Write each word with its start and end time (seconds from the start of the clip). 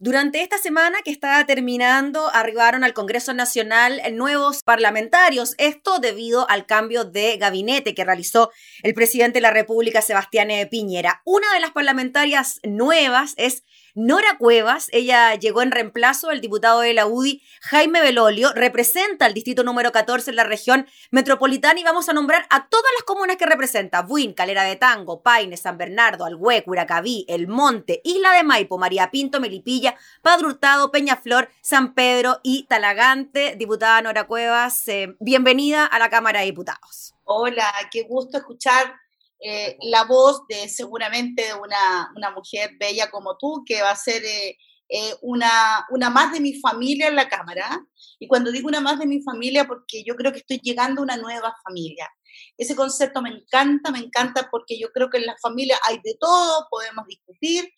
Durante 0.00 0.42
esta 0.42 0.58
semana 0.58 0.98
que 1.04 1.10
está 1.10 1.44
terminando, 1.44 2.30
arribaron 2.32 2.84
al 2.84 2.94
Congreso 2.94 3.34
Nacional 3.34 4.00
nuevos 4.12 4.62
parlamentarios. 4.62 5.56
Esto 5.58 5.98
debido 5.98 6.48
al 6.48 6.66
cambio 6.66 7.02
de 7.02 7.36
gabinete 7.36 7.96
que 7.96 8.04
realizó 8.04 8.52
el 8.84 8.94
presidente 8.94 9.38
de 9.38 9.40
la 9.40 9.50
República, 9.50 10.00
Sebastián 10.00 10.50
Piñera. 10.70 11.20
Una 11.24 11.52
de 11.52 11.58
las 11.58 11.72
parlamentarias 11.72 12.60
nuevas 12.62 13.34
es 13.38 13.64
Nora 13.94 14.36
Cuevas, 14.38 14.88
ella 14.92 15.34
llegó 15.34 15.62
en 15.62 15.70
reemplazo 15.70 16.28
del 16.28 16.40
diputado 16.40 16.80
de 16.80 16.94
la 16.94 17.06
UDI, 17.06 17.42
Jaime 17.62 18.00
Belolio, 18.00 18.52
representa 18.52 19.26
el 19.26 19.34
distrito 19.34 19.64
número 19.64 19.92
14 19.92 20.30
en 20.30 20.36
la 20.36 20.44
región 20.44 20.86
metropolitana 21.10 21.80
y 21.80 21.84
vamos 21.84 22.08
a 22.08 22.12
nombrar 22.12 22.46
a 22.50 22.68
todas 22.68 22.90
las 22.96 23.04
comunas 23.04 23.36
que 23.36 23.46
representa. 23.46 24.02
Buin, 24.02 24.34
Calera 24.34 24.64
de 24.64 24.76
Tango, 24.76 25.22
Paine, 25.22 25.56
San 25.56 25.78
Bernardo, 25.78 26.24
Alhué, 26.24 26.62
Curacaví, 26.64 27.24
El 27.28 27.48
Monte, 27.48 28.00
Isla 28.04 28.32
de 28.32 28.42
Maipo, 28.42 28.78
María 28.78 29.10
Pinto, 29.10 29.40
Melipilla, 29.40 29.96
Padre 30.22 30.46
Hurtado, 30.46 30.90
Peñaflor, 30.90 31.48
San 31.60 31.94
Pedro 31.94 32.40
y 32.42 32.64
Talagante. 32.64 33.56
Diputada 33.56 34.02
Nora 34.02 34.26
Cuevas, 34.26 34.86
eh, 34.88 35.16
bienvenida 35.20 35.86
a 35.86 35.98
la 35.98 36.10
Cámara 36.10 36.40
de 36.40 36.46
Diputados. 36.46 37.14
Hola, 37.24 37.72
qué 37.90 38.02
gusto 38.02 38.38
escuchar 38.38 38.94
eh, 39.40 39.76
la 39.82 40.04
voz 40.04 40.46
de 40.48 40.68
seguramente 40.68 41.54
una, 41.54 42.10
una, 42.16 42.30
mujer 42.32 42.72
bella 42.78 43.08
como 43.10 43.36
tú, 43.36 43.62
que 43.64 43.82
va 43.82 43.92
a 43.92 43.96
ser 43.96 44.24
eh, 44.24 44.56
eh, 44.88 45.14
una, 45.22 45.86
una 45.90 46.10
más 46.10 46.32
de 46.32 46.40
mi 46.40 46.54
familia 46.60 47.06
en 47.06 47.14
la 47.14 47.28
Cámara. 47.28 47.80
Y 48.18 48.26
cuando 48.26 48.50
digo 48.50 48.66
una 48.66 48.80
más 48.80 48.98
de 48.98 49.06
mi 49.06 49.22
familia, 49.22 49.66
porque 49.66 50.02
yo 50.04 50.16
creo 50.16 50.32
que 50.32 50.38
estoy 50.38 50.58
llegando 50.60 51.00
a 51.00 51.04
una 51.04 51.16
nueva 51.16 51.54
familia. 51.62 52.08
Ese 52.56 52.74
concepto 52.74 53.22
me 53.22 53.30
encanta, 53.30 53.92
me 53.92 54.00
encanta 54.00 54.48
porque 54.50 54.78
yo 54.78 54.90
creo 54.90 55.08
que 55.08 55.18
en 55.18 55.26
la 55.26 55.36
familia 55.40 55.78
hay 55.86 56.00
de 56.02 56.16
todo, 56.18 56.66
podemos 56.68 57.06
discutir, 57.06 57.72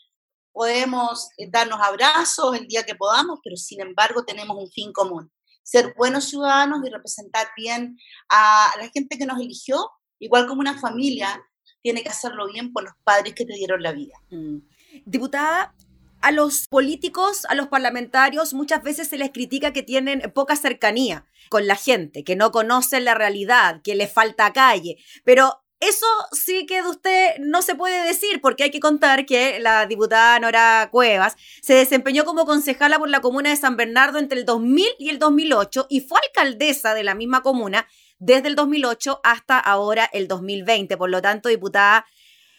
podemos 0.53 1.29
darnos 1.51 1.79
abrazos 1.81 2.57
el 2.57 2.67
día 2.69 2.85
que 2.85 2.95
podamos, 2.95 3.41
pero 3.45 3.57
sin 3.57 3.81
embargo 3.81 4.25
tenemos 4.25 4.57
un 4.57 4.71
fin 4.71 4.93
común, 4.93 5.31
ser 5.63 5.95
buenos 5.97 6.25
ciudadanos 6.25 6.81
y 6.85 6.91
representar 6.91 7.49
bien 7.57 7.99
a 8.31 8.73
la 8.79 8.89
gente 8.89 9.19
que 9.19 9.27
nos 9.27 9.39
eligió, 9.41 9.91
igual 10.19 10.47
como 10.47 10.61
una 10.61 10.79
familia 10.79 11.43
tiene 11.83 12.03
que 12.03 12.09
hacerlo 12.09 12.47
bien 12.53 12.73
por 12.73 12.85
los 12.85 12.95
padres 13.05 13.35
que 13.35 13.45
te 13.45 13.55
dieron 13.55 13.83
la 13.83 13.93
vida. 13.93 14.15
Mm. 14.31 14.59
Diputada, 15.05 15.75
a 16.21 16.33
los 16.33 16.67
políticos, 16.69 17.47
a 17.49 17.55
los 17.55 17.69
parlamentarios, 17.69 18.53
muchas 18.53 18.83
veces 18.83 19.09
se 19.09 19.17
les 19.17 19.31
critica 19.31 19.73
que 19.73 19.83
tienen 19.83 20.21
poca 20.35 20.57
cercanía 20.57 21.25
con 21.49 21.67
la 21.67 21.77
gente, 21.77 22.25
que 22.25 22.37
no 22.37 22.51
conocen 22.51 23.05
la 23.05 23.15
realidad, 23.15 23.81
que 23.83 23.95
les 23.95 24.13
falta 24.13 24.53
calle, 24.53 24.99
pero 25.25 25.63
eso 25.81 26.07
sí 26.33 26.67
que 26.67 26.83
de 26.83 26.89
usted 26.89 27.39
no 27.39 27.63
se 27.63 27.75
puede 27.75 28.07
decir, 28.07 28.43
porque 28.43 28.65
hay 28.65 28.71
que 28.71 28.81
contar 28.81 29.25
que 29.25 29.59
la 29.61 29.87
diputada 29.87 30.39
Nora 30.39 30.91
Cuevas 30.93 31.37
se 31.63 31.73
desempeñó 31.73 32.27
como 32.27 32.45
concejala 32.45 32.99
por 32.99 33.09
la 33.09 33.23
comuna 33.23 33.49
de 33.49 33.57
San 33.57 33.79
Bernardo 33.79 34.19
entre 34.19 34.39
el 34.39 34.45
2000 34.45 34.87
y 34.99 35.09
el 35.09 35.19
2008 35.19 35.87
y 35.89 36.01
fue 36.03 36.21
alcaldesa 36.23 36.93
de 36.93 37.03
la 37.03 37.15
misma 37.15 37.43
comuna 37.43 37.87
desde 38.21 38.49
el 38.49 38.55
2008 38.55 39.21
hasta 39.25 39.59
ahora 39.59 40.09
el 40.13 40.29
2020. 40.29 40.97
Por 40.97 41.11
lo 41.11 41.21
tanto, 41.21 41.49
diputada, 41.49 42.07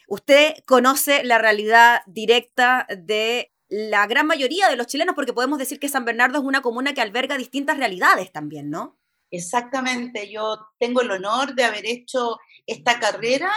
usted 0.07 0.55
conoce 0.65 1.23
la 1.23 1.37
realidad 1.37 2.01
directa 2.07 2.85
de 2.89 3.53
la 3.69 4.05
gran 4.07 4.27
mayoría 4.27 4.67
de 4.67 4.75
los 4.75 4.87
chilenos, 4.87 5.15
porque 5.15 5.31
podemos 5.31 5.57
decir 5.57 5.79
que 5.79 5.87
San 5.87 6.03
Bernardo 6.03 6.39
es 6.39 6.43
una 6.43 6.61
comuna 6.61 6.93
que 6.93 6.99
alberga 6.99 7.37
distintas 7.37 7.77
realidades 7.77 8.31
también, 8.33 8.69
¿no? 8.69 8.99
Exactamente, 9.29 10.29
yo 10.29 10.57
tengo 10.77 11.01
el 11.01 11.11
honor 11.11 11.55
de 11.55 11.63
haber 11.63 11.85
hecho 11.85 12.37
esta 12.65 12.99
carrera, 12.99 13.49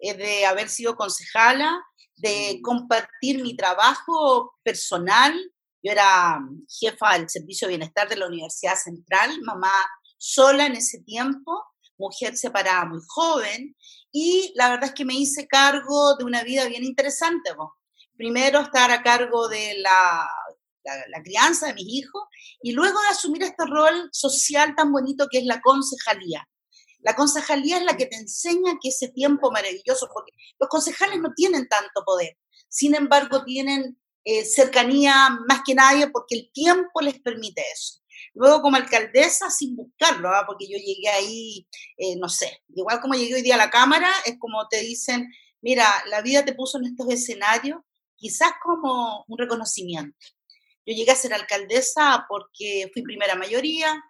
eh, 0.00 0.14
de 0.14 0.46
haber 0.46 0.68
sido 0.68 0.96
concejala, 0.96 1.80
de 2.16 2.58
compartir 2.60 3.40
mi 3.40 3.54
trabajo 3.54 4.54
personal. 4.64 5.32
Yo 5.80 5.92
era 5.92 6.40
jefa 6.68 7.18
del 7.18 7.28
Servicio 7.28 7.68
de 7.68 7.76
Bienestar 7.76 8.08
de 8.08 8.16
la 8.16 8.26
Universidad 8.26 8.74
Central, 8.74 9.40
mamá 9.42 9.72
sola 10.22 10.66
en 10.66 10.76
ese 10.76 11.00
tiempo, 11.00 11.64
mujer 11.98 12.36
separada 12.36 12.84
muy 12.84 13.00
joven, 13.08 13.76
y 14.12 14.52
la 14.54 14.70
verdad 14.70 14.90
es 14.90 14.94
que 14.94 15.04
me 15.04 15.14
hice 15.14 15.48
cargo 15.48 16.16
de 16.16 16.24
una 16.24 16.44
vida 16.44 16.64
bien 16.66 16.84
interesante. 16.84 17.50
Primero 18.16 18.60
estar 18.60 18.92
a 18.92 19.02
cargo 19.02 19.48
de 19.48 19.78
la, 19.78 20.28
la, 20.84 21.22
crianza 21.24 21.66
de 21.66 21.74
mis 21.74 21.88
hijos 21.88 22.22
y 22.62 22.70
luego 22.70 23.00
de 23.00 23.08
asumir 23.08 23.42
este 23.42 23.64
rol 23.66 24.10
social 24.12 24.76
tan 24.76 24.92
bonito 24.92 25.26
que 25.28 25.38
es 25.38 25.44
la 25.44 25.60
concejalía. 25.60 26.48
La 27.00 27.16
concejalía 27.16 27.78
es 27.78 27.84
la 27.84 27.96
que 27.96 28.06
te 28.06 28.16
enseña 28.16 28.78
que 28.80 28.90
ese 28.90 29.08
tiempo 29.08 29.50
maravilloso, 29.50 30.08
porque 30.14 30.32
los 30.60 30.68
concejales 30.68 31.18
no 31.18 31.32
tienen 31.34 31.66
tanto 31.66 32.04
poder, 32.06 32.38
sin 32.68 32.94
embargo 32.94 33.42
tienen 33.44 34.00
eh, 34.24 34.44
cercanía 34.44 35.30
más 35.48 35.62
que 35.66 35.74
nadie 35.74 36.08
porque 36.10 36.36
el 36.36 36.52
tiempo 36.52 37.00
les 37.00 37.18
permite 37.20 37.64
eso. 37.72 38.01
Luego 38.34 38.62
como 38.62 38.76
alcaldesa 38.76 39.50
sin 39.50 39.76
buscarlo, 39.76 40.30
¿ah? 40.30 40.44
porque 40.46 40.66
yo 40.66 40.78
llegué 40.78 41.08
ahí, 41.08 41.66
eh, 41.98 42.16
no 42.16 42.28
sé, 42.28 42.62
igual 42.74 43.00
como 43.00 43.14
llegué 43.14 43.34
hoy 43.34 43.42
día 43.42 43.56
a 43.56 43.58
la 43.58 43.70
Cámara, 43.70 44.10
es 44.24 44.38
como 44.38 44.66
te 44.68 44.80
dicen, 44.80 45.30
mira, 45.60 45.86
la 46.08 46.22
vida 46.22 46.44
te 46.44 46.54
puso 46.54 46.78
en 46.78 46.86
estos 46.86 47.10
escenarios, 47.10 47.80
quizás 48.16 48.52
como 48.62 49.24
un 49.28 49.38
reconocimiento. 49.38 50.16
Yo 50.86 50.94
llegué 50.94 51.12
a 51.12 51.16
ser 51.16 51.34
alcaldesa 51.34 52.24
porque 52.28 52.90
fui 52.92 53.02
primera 53.02 53.34
mayoría. 53.34 54.02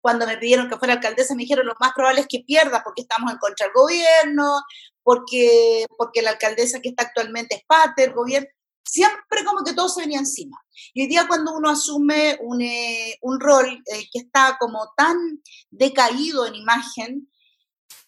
Cuando 0.00 0.26
me 0.26 0.38
pidieron 0.38 0.68
que 0.68 0.76
fuera 0.76 0.94
alcaldesa 0.94 1.34
me 1.34 1.42
dijeron 1.42 1.66
lo 1.66 1.74
más 1.80 1.92
probable 1.92 2.22
es 2.22 2.26
que 2.28 2.44
pierdas 2.46 2.82
porque 2.84 3.02
estamos 3.02 3.30
en 3.32 3.38
contra 3.38 3.66
del 3.66 3.74
gobierno, 3.74 4.60
porque, 5.02 5.86
porque 5.98 6.22
la 6.22 6.30
alcaldesa 6.30 6.80
que 6.80 6.90
está 6.90 7.04
actualmente 7.04 7.56
es 7.56 7.64
parte 7.66 8.02
del 8.02 8.12
gobierno 8.12 8.48
siempre 8.86 9.44
como 9.44 9.64
que 9.64 9.74
todo 9.74 9.88
se 9.88 10.02
venía 10.02 10.18
encima. 10.18 10.58
Y 10.94 11.02
hoy 11.02 11.08
día 11.08 11.26
cuando 11.28 11.52
uno 11.54 11.70
asume 11.70 12.38
un, 12.40 12.62
eh, 12.62 13.18
un 13.22 13.40
rol 13.40 13.66
eh, 13.66 14.08
que 14.12 14.20
está 14.20 14.56
como 14.58 14.92
tan 14.96 15.16
decaído 15.70 16.46
en 16.46 16.54
imagen, 16.54 17.28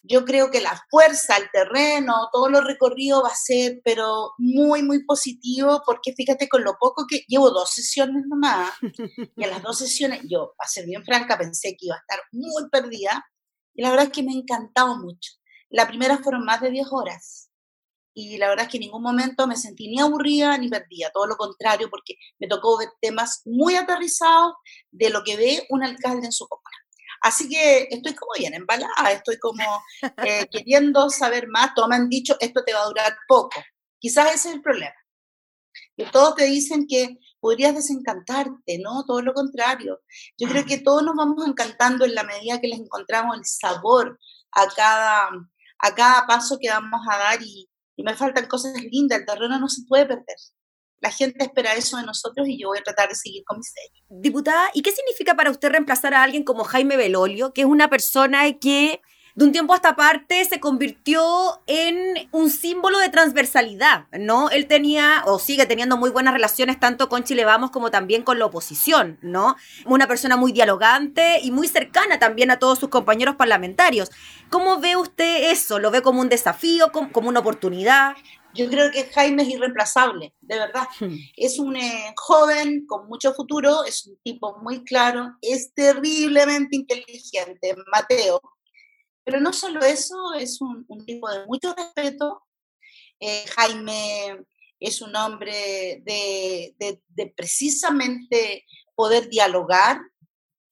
yo 0.01 0.23
creo 0.23 0.49
que 0.49 0.61
la 0.61 0.81
fuerza, 0.89 1.37
el 1.37 1.49
terreno, 1.51 2.29
todo 2.31 2.49
lo 2.49 2.61
recorrido 2.61 3.21
va 3.21 3.29
a 3.29 3.35
ser, 3.35 3.81
pero 3.83 4.31
muy, 4.37 4.81
muy 4.81 5.03
positivo, 5.03 5.81
porque 5.85 6.13
fíjate 6.13 6.47
con 6.47 6.63
lo 6.63 6.77
poco 6.79 7.05
que 7.07 7.25
llevo 7.27 7.51
dos 7.51 7.71
sesiones 7.71 8.23
nomás, 8.27 8.71
y 8.81 9.43
en 9.43 9.49
las 9.49 9.61
dos 9.61 9.77
sesiones, 9.77 10.21
yo, 10.29 10.53
para 10.57 10.69
ser 10.69 10.85
bien 10.85 11.03
franca, 11.03 11.37
pensé 11.37 11.75
que 11.77 11.87
iba 11.87 11.95
a 11.95 11.99
estar 11.99 12.19
muy 12.31 12.69
perdida, 12.69 13.25
y 13.73 13.81
la 13.81 13.89
verdad 13.89 14.05
es 14.05 14.11
que 14.11 14.23
me 14.23 14.31
ha 14.31 14.37
encantado 14.37 14.97
mucho. 14.97 15.33
La 15.69 15.87
primera 15.87 16.17
fueron 16.17 16.45
más 16.45 16.61
de 16.61 16.71
10 16.71 16.87
horas, 16.91 17.48
y 18.13 18.37
la 18.37 18.49
verdad 18.49 18.65
es 18.65 18.71
que 18.71 18.77
en 18.77 18.81
ningún 18.81 19.03
momento 19.03 19.47
me 19.47 19.55
sentí 19.55 19.87
ni 19.87 19.99
aburrida 19.99 20.57
ni 20.57 20.69
perdida, 20.69 21.11
todo 21.13 21.27
lo 21.27 21.37
contrario, 21.37 21.89
porque 21.89 22.15
me 22.39 22.47
tocó 22.47 22.77
ver 22.77 22.89
temas 23.01 23.41
muy 23.45 23.75
aterrizados 23.75 24.53
de 24.91 25.09
lo 25.09 25.23
que 25.23 25.37
ve 25.37 25.65
un 25.69 25.83
alcalde 25.83 26.25
en 26.25 26.31
su 26.31 26.47
comuna. 26.47 26.69
Así 27.21 27.49
que 27.49 27.87
estoy 27.89 28.15
como 28.15 28.31
bien 28.37 28.53
embalada, 28.53 29.11
estoy 29.11 29.37
como 29.39 29.63
eh, 30.25 30.47
queriendo 30.51 31.09
saber 31.09 31.47
más. 31.47 31.73
Todos 31.73 31.89
me 31.89 31.95
han 31.95 32.09
dicho, 32.09 32.35
esto 32.39 32.63
te 32.63 32.73
va 32.73 32.81
a 32.81 32.87
durar 32.87 33.17
poco. 33.27 33.61
Quizás 33.99 34.33
ese 34.33 34.49
es 34.49 34.55
el 34.55 34.61
problema. 34.61 34.95
Que 35.97 36.05
todos 36.05 36.35
te 36.35 36.45
dicen 36.45 36.87
que 36.87 37.17
podrías 37.39 37.75
desencantarte, 37.75 38.79
¿no? 38.79 39.03
Todo 39.05 39.21
lo 39.21 39.33
contrario. 39.33 40.01
Yo 40.37 40.47
creo 40.47 40.65
que 40.65 40.79
todos 40.79 41.03
nos 41.03 41.15
vamos 41.15 41.45
encantando 41.45 42.05
en 42.05 42.15
la 42.15 42.23
medida 42.23 42.59
que 42.61 42.67
les 42.67 42.79
encontramos 42.79 43.37
el 43.37 43.45
sabor 43.45 44.17
a 44.51 44.67
cada, 44.67 45.29
a 45.79 45.95
cada 45.95 46.25
paso 46.25 46.57
que 46.59 46.69
vamos 46.69 47.01
a 47.09 47.17
dar 47.17 47.41
y, 47.41 47.68
y 47.99 48.03
me 48.03 48.15
faltan 48.15 48.45
cosas 48.47 48.81
lindas, 48.81 49.19
el 49.19 49.25
terreno 49.25 49.59
no 49.59 49.67
se 49.67 49.81
puede 49.85 50.05
perder. 50.05 50.37
La 51.01 51.11
gente 51.11 51.43
espera 51.43 51.75
eso 51.75 51.97
de 51.97 52.05
nosotros 52.05 52.47
y 52.47 52.57
yo 52.57 52.69
voy 52.69 52.77
a 52.77 52.81
tratar 52.81 53.09
de 53.09 53.15
seguir 53.15 53.43
con 53.43 53.57
mi 53.57 53.63
sello. 53.65 54.05
Diputada, 54.07 54.71
¿y 54.73 54.81
qué 54.83 54.93
significa 54.93 55.35
para 55.35 55.51
usted 55.51 55.69
reemplazar 55.69 56.13
a 56.13 56.23
alguien 56.23 56.45
como 56.45 56.63
Jaime 56.63 56.95
Belolio, 56.95 57.51
que 57.51 57.61
es 57.61 57.67
una 57.67 57.89
persona 57.89 58.57
que 58.57 59.01
de 59.39 59.45
un 59.45 59.53
tiempo 59.53 59.71
a 59.71 59.77
esta 59.77 59.95
parte 59.95 60.43
se 60.43 60.59
convirtió 60.59 61.61
en 61.65 62.27
un 62.33 62.49
símbolo 62.49 62.99
de 62.99 63.07
transversalidad, 63.07 64.07
¿no? 64.11 64.49
Él 64.49 64.67
tenía 64.67 65.23
o 65.27 65.39
sigue 65.39 65.65
teniendo 65.65 65.95
muy 65.95 66.09
buenas 66.09 66.33
relaciones 66.33 66.77
tanto 66.77 67.07
con 67.07 67.23
Chile 67.23 67.45
Vamos 67.45 67.71
como 67.71 67.89
también 67.89 68.23
con 68.23 68.37
la 68.37 68.47
oposición, 68.47 69.17
¿no? 69.21 69.55
Una 69.85 70.09
persona 70.09 70.35
muy 70.35 70.51
dialogante 70.51 71.39
y 71.41 71.51
muy 71.51 71.69
cercana 71.69 72.19
también 72.19 72.51
a 72.51 72.59
todos 72.59 72.79
sus 72.79 72.89
compañeros 72.89 73.37
parlamentarios. 73.37 74.11
¿Cómo 74.49 74.81
ve 74.81 74.97
usted 74.97 75.49
eso? 75.51 75.79
¿Lo 75.79 75.89
ve 75.89 76.01
como 76.01 76.19
un 76.19 76.27
desafío, 76.27 76.91
como 76.91 77.29
una 77.29 77.39
oportunidad? 77.39 78.17
Yo 78.53 78.69
creo 78.69 78.91
que 78.91 79.05
Jaime 79.05 79.43
es 79.43 79.49
irreemplazable, 79.49 80.33
de 80.41 80.59
verdad. 80.59 80.83
Hmm. 80.99 81.15
Es 81.37 81.59
un 81.59 81.77
eh, 81.77 82.13
joven 82.17 82.85
con 82.87 83.07
mucho 83.07 83.33
futuro, 83.33 83.85
es 83.85 84.05
un 84.05 84.17
tipo 84.21 84.57
muy 84.61 84.83
claro, 84.83 85.37
es 85.41 85.73
terriblemente 85.73 86.75
inteligente, 86.75 87.73
Mateo, 87.89 88.41
pero 89.29 89.41
no 89.41 89.53
solo 89.53 89.81
eso, 89.81 90.33
es 90.33 90.59
un, 90.59 90.87
tipo 91.05 91.29
de 91.29 91.45
mucho 91.45 91.75
respeto. 91.75 92.47
Eh, 93.19 93.45
Jaime 93.55 94.43
es 94.79 95.03
un 95.03 95.15
hombre 95.15 96.01
de, 96.03 97.33
precisamente 97.35 98.65
poder 98.95 99.29
dialogar. 99.29 100.01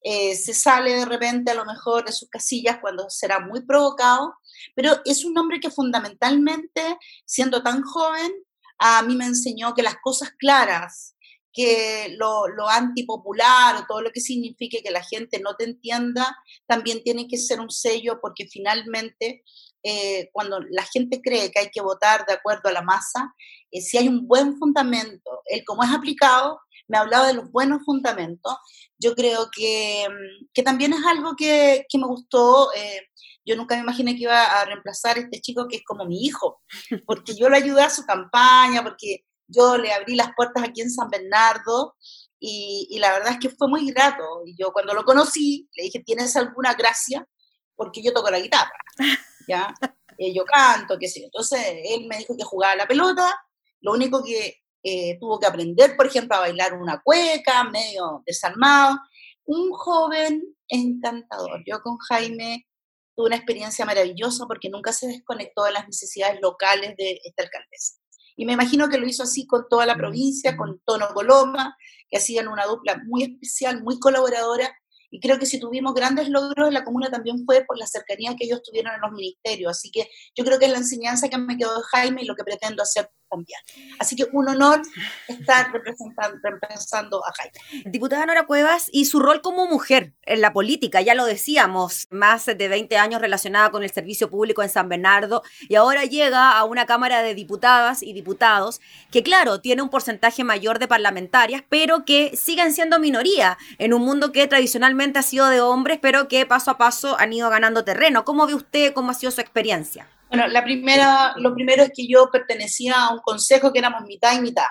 Eh, 0.01 0.36
se 0.36 0.56
sale 0.56 0.92
de 0.94 1.06
repente 1.06 1.51
a 1.51 1.54
lo 1.54 1.65
mejor 1.65 2.06
de 2.06 2.12
sus 2.12 2.30
casillas 2.30 2.80
cuando 2.81 3.12
será 3.12 3.39
muy 3.39 3.63
provocado, 3.63 4.33
pero 4.74 5.01
es 5.06 5.24
un 5.24 5.38
hombre 5.38 5.60
que 5.60 5.69
fundamentalmente, 5.69 6.98
siendo 7.27 7.62
tan 7.62 7.83
joven, 7.83 8.31
a 8.80 9.03
mí 9.03 9.15
me 9.15 9.25
enseñó 9.25 9.75
que 9.75 9.83
las 9.83 9.98
cosas 10.01 10.31
claras 10.31 11.15
que 11.54 12.16
lo, 12.18 12.48
lo, 12.48 12.70
antipopular 12.70 13.76
o 13.78 13.86
todo 13.88 14.02
lo 14.02 14.12
que 14.12 14.22
signifique 14.22 14.84
que 14.84 14.92
la 14.92 15.04
gente 15.04 15.40
no 15.40 15.56
te 15.56 15.66
entienda, 15.66 16.38
también 16.68 17.04
tiene 17.04 17.28
que 17.28 17.38
ser 17.38 17.60
un 17.60 17.72
sello 17.72 18.20
porque 18.22 18.48
finalmente 18.48 19.44
eh, 19.84 20.30
cuando 20.34 20.60
la 20.70 20.84
gente 20.84 21.22
cree 21.22 21.52
que 21.52 21.60
hay 21.60 21.70
que 21.72 21.82
votar 21.82 22.26
de 22.26 22.34
acuerdo 22.34 22.70
a 22.70 22.74
la 22.74 22.82
masa, 22.82 23.34
eh, 23.72 23.82
si 23.82 23.98
hay 23.98 24.08
un 24.08 24.28
buen 24.28 24.58
fundamento, 24.58 25.42
el 25.46 25.64
cómo 25.66 25.84
es 25.84 25.92
aplicado, 25.92 26.60
me 26.88 26.98
hablaba 26.98 27.28
de 27.28 27.34
los 27.34 27.52
buenos 27.52 27.84
fundamentos, 27.86 28.56
yo 29.00 29.14
creo 29.16 29.50
que, 29.56 30.08
mm, 30.10 30.48
que 30.54 30.64
también 30.64 30.94
es 30.94 31.06
algo 31.06 31.36
que, 31.38 31.86
que 31.90 31.98
me 31.98 32.08
gustó. 32.08 32.70
Eh, 32.74 33.02
yo 33.46 33.56
nunca 33.56 33.76
me 33.76 33.82
imaginé 33.82 34.16
que 34.16 34.24
iba 34.24 34.44
a 34.44 34.66
reemplazar 34.66 35.18
a 35.18 35.22
este 35.22 35.40
chico 35.40 35.68
que 35.70 35.78
es 35.78 35.84
como 35.86 36.06
mi 36.06 36.26
hijo, 36.26 36.62
porque 37.06 37.34
yo 37.36 37.50
le 37.50 37.58
ayudé 37.58 37.82
a 37.82 37.90
su 37.90 38.06
campaña, 38.06 38.84
porque 38.84 39.24
yo 39.48 39.78
le 39.78 39.94
abrí 39.94 40.16
las 40.16 40.32
puertas 40.36 40.64
aquí 40.64 40.82
en 40.82 40.92
San 40.92 41.10
Bernardo 41.10 41.96
y, 42.40 42.88
y, 42.92 43.00
la 43.00 43.14
verdad 43.14 43.34
es 43.34 43.40
que 43.40 43.50
fue 43.50 43.68
muy 43.68 43.90
grato. 43.92 44.24
Y 44.46 44.56
yo 44.58 44.72
cuando 44.72 44.94
lo 44.94 45.04
conocí, 45.04 45.68
le 45.76 45.84
dije, 45.84 46.04
¿tienes 46.06 46.36
alguna 46.36 46.76
gracia? 46.76 47.28
Porque 47.76 48.02
yo 48.04 48.14
toco 48.14 48.30
la 48.30 48.40
guitarra, 48.40 48.78
¿ya? 49.48 49.74
Eh, 50.18 50.34
yo 50.34 50.46
canto, 50.46 50.98
qué 51.00 51.08
sé 51.08 51.24
Entonces 51.24 51.60
él 51.84 52.08
me 52.08 52.18
dijo 52.18 52.36
que 52.36 52.44
jugaba 52.44 52.76
la 52.76 52.88
pelota, 52.88 53.40
lo 53.82 53.94
único 53.94 54.24
que 54.24 54.62
eh, 54.84 55.18
tuvo 55.20 55.40
que 55.40 55.48
aprender, 55.48 55.96
por 55.96 56.08
ejemplo, 56.08 56.38
a 56.38 56.42
bailar 56.42 56.74
una 56.74 57.02
cueca, 57.02 57.64
medio 57.66 58.24
desarmado. 58.26 58.98
Un 59.46 59.72
joven 59.72 60.44
encantador. 60.68 61.64
Yo 61.66 61.82
con 61.82 61.98
Jaime 61.98 62.68
tuve 63.16 63.28
una 63.28 63.36
experiencia 63.36 63.86
maravillosa 63.86 64.46
porque 64.46 64.70
nunca 64.70 64.94
se 64.94 65.08
desconectó 65.08 65.64
de 65.64 65.72
las 65.74 65.86
necesidades 65.88 66.40
locales 66.42 66.96
de 66.98 67.20
esta 67.24 67.44
alcaldesa. 67.44 67.96
Y 68.38 68.45
me 68.45 68.54
imagino 68.54 68.88
que 68.88 69.00
lo 69.00 69.07
hizo 69.07 69.24
así 69.24 69.48
con 69.48 69.68
toda 69.68 69.86
la 69.86 69.95
provincia, 69.95 70.56
con 70.56 70.80
Tono 70.86 71.07
Coloma, 71.13 71.75
que 72.07 72.18
hacían 72.18 72.48
una 72.48 72.66
dupla 72.66 73.01
muy 73.06 73.24
especial, 73.24 73.84
muy 73.84 74.00
colaboradora. 74.00 74.72
Y 75.10 75.19
creo 75.19 75.39
que 75.39 75.48
si 75.48 75.60
tuvimos 75.60 75.95
grandes 75.95 76.30
logros 76.30 76.68
en 76.68 76.74
la 76.75 76.84
comuna 76.84 77.10
también 77.10 77.44
fue 77.45 77.66
por 77.66 77.78
la 77.80 77.88
cercanía 77.88 78.36
que 78.36 78.45
ellos 78.45 78.62
tuvieron 78.62 78.94
en 78.94 79.01
los 79.01 79.12
ministerios. 79.12 79.72
Así 79.72 79.89
que 79.89 80.07
yo 80.36 80.45
creo 80.45 80.60
que 80.60 80.66
es 80.66 80.72
la 80.72 80.78
enseñanza 80.78 81.30
que 81.30 81.38
me 81.39 81.57
quedó 81.57 81.75
de 81.78 81.84
Jaime 81.92 82.22
y 82.22 82.25
lo 82.25 82.36
que 82.36 82.44
pretendo 82.44 82.84
hacer 82.84 83.10
también. 83.29 83.59
Así 84.00 84.15
que 84.15 84.25
un 84.31 84.47
honor 84.47 84.81
estar 85.27 85.71
representando, 85.71 86.38
representando 86.41 87.24
a 87.25 87.31
Jaime. 87.33 87.83
Diputada 87.85 88.25
Nora 88.25 88.45
Cuevas 88.45 88.89
y 88.91 89.06
su 89.06 89.19
rol 89.19 89.41
como 89.41 89.68
mujer 89.68 90.13
en 90.24 90.41
la 90.41 90.53
política, 90.53 91.01
ya 91.01 91.15
lo 91.15 91.25
decíamos, 91.25 92.07
más 92.09 92.45
de 92.45 92.68
20 92.68 92.97
años 92.97 93.21
relacionada 93.21 93.71
con 93.71 93.83
el 93.83 93.91
servicio 93.91 94.29
público 94.29 94.63
en 94.63 94.69
San 94.69 94.89
Bernardo 94.89 95.44
y 95.69 95.75
ahora 95.75 96.06
llega 96.06 96.57
a 96.57 96.63
una 96.63 96.85
Cámara 96.85 97.21
de 97.21 97.35
Diputadas 97.35 98.03
y 98.03 98.13
Diputados 98.13 98.81
que 99.12 99.24
claro, 99.24 99.62
tiene 99.62 99.81
un 99.81 99.89
porcentaje 99.89 100.44
mayor 100.44 100.79
de 100.79 100.88
parlamentarias, 100.88 101.63
pero 101.69 102.06
que 102.06 102.35
siguen 102.35 102.74
siendo 102.74 103.00
minoría 103.00 103.57
en 103.77 103.94
un 103.94 104.01
mundo 104.01 104.31
que 104.31 104.47
tradicionalmente 104.47 105.19
ha 105.19 105.24
sido 105.24 105.47
de 105.50 105.62
hombres, 105.62 106.00
pero 106.01 106.27
que 106.27 106.45
paso 106.45 106.71
a 106.71 106.77
paso 106.77 107.18
han 107.19 107.33
ido 107.33 107.50
ganando 107.50 107.83
terreno. 107.83 108.25
¿Cómo 108.25 108.47
ve 108.47 108.56
usted, 108.56 108.94
cómo 108.94 109.12
ha 109.12 109.13
sido 109.13 109.31
su 109.31 109.41
experiencia? 109.41 110.07
Bueno, 110.29 110.47
la 110.47 110.63
primera, 110.63 111.33
lo 111.38 111.53
primero 111.53 111.83
es 111.83 111.91
que 111.95 112.07
yo 112.07 112.29
pertenecía 112.31 112.95
a 112.95 113.13
un 113.13 113.19
consejo 113.19 113.71
que 113.71 113.79
éramos 113.79 114.03
mitad 114.03 114.33
y 114.33 114.41
mitad, 114.41 114.68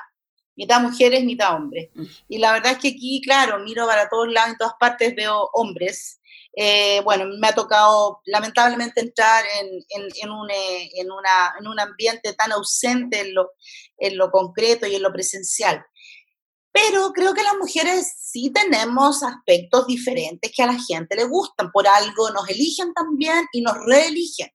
mitad 0.54 0.80
mujeres, 0.80 1.24
mitad 1.24 1.54
hombres. 1.54 1.90
Mm. 1.94 2.04
Y 2.28 2.38
la 2.38 2.52
verdad 2.52 2.72
es 2.72 2.78
que 2.78 2.88
aquí, 2.88 3.22
claro, 3.24 3.58
miro 3.60 3.86
para 3.86 4.08
todos 4.08 4.28
lados, 4.28 4.50
en 4.50 4.58
todas 4.58 4.74
partes 4.78 5.14
veo 5.14 5.48
hombres. 5.54 6.20
Eh, 6.58 7.00
bueno, 7.04 7.26
me 7.38 7.48
ha 7.48 7.54
tocado 7.54 8.20
lamentablemente 8.24 9.00
entrar 9.00 9.44
en, 9.60 9.66
en, 9.90 10.08
en, 10.22 10.30
un, 10.30 10.50
eh, 10.50 10.90
en, 10.94 11.10
una, 11.10 11.54
en 11.58 11.66
un 11.66 11.78
ambiente 11.78 12.32
tan 12.32 12.52
ausente 12.52 13.20
en 13.20 13.34
lo, 13.34 13.50
en 13.98 14.16
lo 14.16 14.30
concreto 14.30 14.86
y 14.86 14.94
en 14.94 15.02
lo 15.02 15.12
presencial. 15.12 15.84
Pero 16.72 17.12
creo 17.12 17.32
que 17.32 17.42
las 17.42 17.56
mujeres 17.58 18.14
sí 18.18 18.50
tenemos 18.50 19.22
aspectos 19.22 19.86
diferentes 19.86 20.52
que 20.54 20.62
a 20.62 20.66
la 20.66 20.78
gente 20.78 21.16
le 21.16 21.24
gustan. 21.24 21.70
Por 21.72 21.88
algo 21.88 22.30
nos 22.30 22.48
eligen 22.50 22.92
también 22.92 23.46
y 23.52 23.62
nos 23.62 23.76
reeligen 23.86 24.50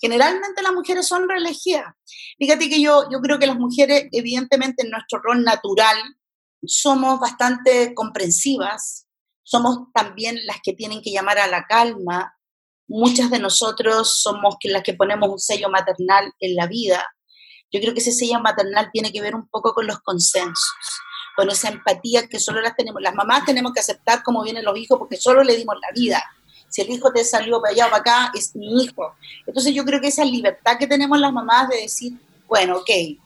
generalmente 0.00 0.62
las 0.62 0.72
mujeres 0.72 1.06
son 1.06 1.28
reelegidas. 1.28 1.94
Fíjate 2.38 2.68
que 2.68 2.80
yo, 2.80 3.08
yo 3.10 3.20
creo 3.20 3.38
que 3.38 3.46
las 3.46 3.58
mujeres, 3.58 4.08
evidentemente, 4.12 4.84
en 4.84 4.90
nuestro 4.90 5.20
rol 5.20 5.42
natural, 5.42 5.96
somos 6.64 7.20
bastante 7.20 7.94
comprensivas, 7.94 9.06
somos 9.42 9.92
también 9.92 10.38
las 10.46 10.58
que 10.62 10.72
tienen 10.72 11.02
que 11.02 11.10
llamar 11.10 11.38
a 11.38 11.46
la 11.46 11.66
calma. 11.66 12.34
Muchas 12.86 13.30
de 13.30 13.38
nosotros 13.38 14.20
somos 14.22 14.56
las 14.64 14.82
que 14.82 14.94
ponemos 14.94 15.28
un 15.28 15.38
sello 15.38 15.68
maternal 15.68 16.32
en 16.40 16.54
la 16.54 16.66
vida. 16.66 17.04
Yo 17.70 17.80
creo 17.80 17.92
que 17.92 18.00
ese 18.00 18.12
sello 18.12 18.40
maternal 18.40 18.90
tiene 18.92 19.12
que 19.12 19.20
ver 19.20 19.34
un 19.34 19.48
poco 19.48 19.74
con 19.74 19.86
los 19.86 20.00
consensos, 20.00 20.74
con 21.36 21.50
esa 21.50 21.68
empatía 21.68 22.26
que 22.28 22.40
solo 22.40 22.60
las 22.62 22.76
tenemos. 22.76 23.02
Las 23.02 23.14
mamás 23.14 23.44
tenemos 23.44 23.72
que 23.72 23.80
aceptar 23.80 24.22
como 24.22 24.42
vienen 24.42 24.64
los 24.64 24.78
hijos 24.78 24.98
porque 24.98 25.16
solo 25.16 25.42
le 25.42 25.56
dimos 25.56 25.76
la 25.80 25.92
vida 25.94 26.24
si 26.68 26.82
el 26.82 26.90
hijo 26.90 27.12
te 27.12 27.24
salió 27.24 27.60
para 27.60 27.72
allá 27.72 27.86
o 27.86 27.90
para 27.90 28.00
acá, 28.00 28.32
es 28.34 28.54
mi 28.54 28.82
hijo. 28.82 29.14
Entonces 29.46 29.74
yo 29.74 29.84
creo 29.84 30.00
que 30.00 30.08
esa 30.08 30.24
libertad 30.24 30.78
que 30.78 30.86
tenemos 30.86 31.18
las 31.18 31.32
mamás 31.32 31.68
de 31.68 31.82
decir, 31.82 32.12
bueno, 32.46 32.78
ok, 32.78 32.88
eh, 32.88 33.18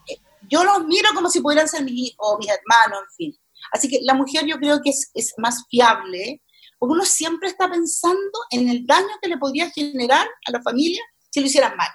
yo 0.49 0.65
los 0.65 0.85
miro 0.87 1.09
como 1.15 1.29
si 1.29 1.41
pudieran 1.41 1.69
ser 1.69 1.85
mis 1.85 2.11
hijos 2.11 2.17
o 2.19 2.39
mis 2.39 2.49
hermanos, 2.49 3.01
en 3.11 3.17
fin. 3.17 3.39
Así 3.73 3.89
que 3.89 4.01
la 4.03 4.15
mujer 4.15 4.45
yo 4.47 4.57
creo 4.59 4.81
que 4.83 4.91
es, 4.91 5.11
es 5.15 5.35
más 5.39 5.65
fiable, 5.69 6.43
porque 6.79 6.93
uno 6.93 7.05
siempre 7.05 7.49
está 7.49 7.71
pensando 7.71 8.39
en 8.51 8.69
el 8.69 8.87
daño 8.87 9.09
que 9.21 9.29
le 9.29 9.39
podría 9.39 9.71
generar 9.71 10.27
a 10.47 10.51
la 10.51 10.61
familia 10.63 11.01
si 11.31 11.41
lo 11.41 11.47
hicieran 11.47 11.77
mal. 11.77 11.89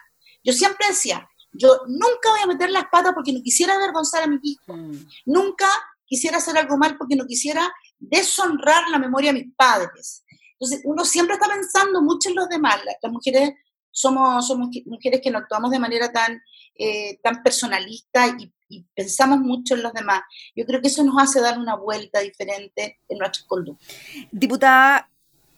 Yo 0.44 0.54
siempre 0.54 0.88
decía, 0.88 1.28
yo 1.52 1.82
nunca 1.88 2.30
voy 2.30 2.40
a 2.42 2.48
meter 2.48 2.70
las 2.70 2.86
patas 2.92 3.14
porque 3.14 3.34
no 3.34 3.42
quisiera 3.42 3.76
avergonzar 3.76 4.24
a 4.24 4.28
mi 4.28 4.40
hijo, 4.42 4.74
mm. 4.74 5.08
nunca 5.26 5.68
quisiera 6.06 6.38
hacer 6.38 6.58
algo 6.58 6.78
mal 6.78 6.98
porque 6.98 7.16
no 7.16 7.26
quisiera 7.26 7.70
deshonrar 8.00 8.90
la 8.90 9.00
memoria 9.00 9.34
de 9.34 9.44
mis 9.44 9.56
padres. 9.56 10.24
Entonces, 10.60 10.82
uno 10.86 11.06
siempre 11.06 11.36
está 11.36 11.48
pensando 11.48 12.02
mucho 12.02 12.30
en 12.30 12.36
los 12.36 12.50
demás. 12.50 12.80
Las 13.02 13.12
mujeres 13.12 13.52
somos, 13.92 14.48
somos 14.48 14.70
mujeres 14.86 15.22
que 15.24 15.32
no 15.32 15.40
actuamos 15.40 15.72
de 15.72 15.80
manera 15.80 16.12
tan, 16.12 16.42
eh, 16.76 17.20
tan 17.22 17.44
personalista 17.44 18.28
y, 18.28 18.52
pensamos 18.94 19.40
mucho 19.40 19.76
en 19.76 19.84
los 19.84 19.94
demás. 19.94 20.24
Yo 20.54 20.66
creo 20.66 20.82
que 20.82 20.90
eso 20.90 21.02
nos 21.02 21.16
hace 21.24 21.40
dar 21.40 21.58
una 21.58 21.78
vuelta 21.78 22.20
diferente 22.20 23.00
en 23.08 23.18
nuestras 23.18 23.46
conductas. 23.46 23.88
Diputada, 24.30 25.10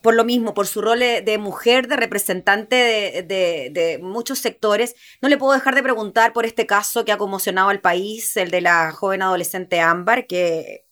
por 0.03 0.13
lo 0.13 0.23
mismo, 0.23 0.53
por 0.53 0.67
su 0.67 0.79
rol 0.79 0.99
de 0.99 1.37
mujer, 1.39 1.87
de 1.87 1.95
representante 1.95 2.75
de, 2.75 3.71
de, 3.73 3.97
muchos 3.99 4.37
sectores, 4.37 4.93
no 5.23 5.27
le 5.27 5.39
puedo 5.39 5.53
dejar 5.53 5.73
de 5.73 5.81
preguntar 5.81 6.33
por 6.33 6.45
este 6.45 6.67
caso 6.67 7.03
que 7.03 7.11
ha 7.11 7.17
conmocionado 7.17 7.69
al 7.69 7.81
país, 7.81 8.37
el 8.37 8.51
de 8.51 8.61
la 8.61 8.91
joven 8.91 9.23
adolescente 9.23 9.79
Ámbar, 9.79 10.27
que 10.27 10.85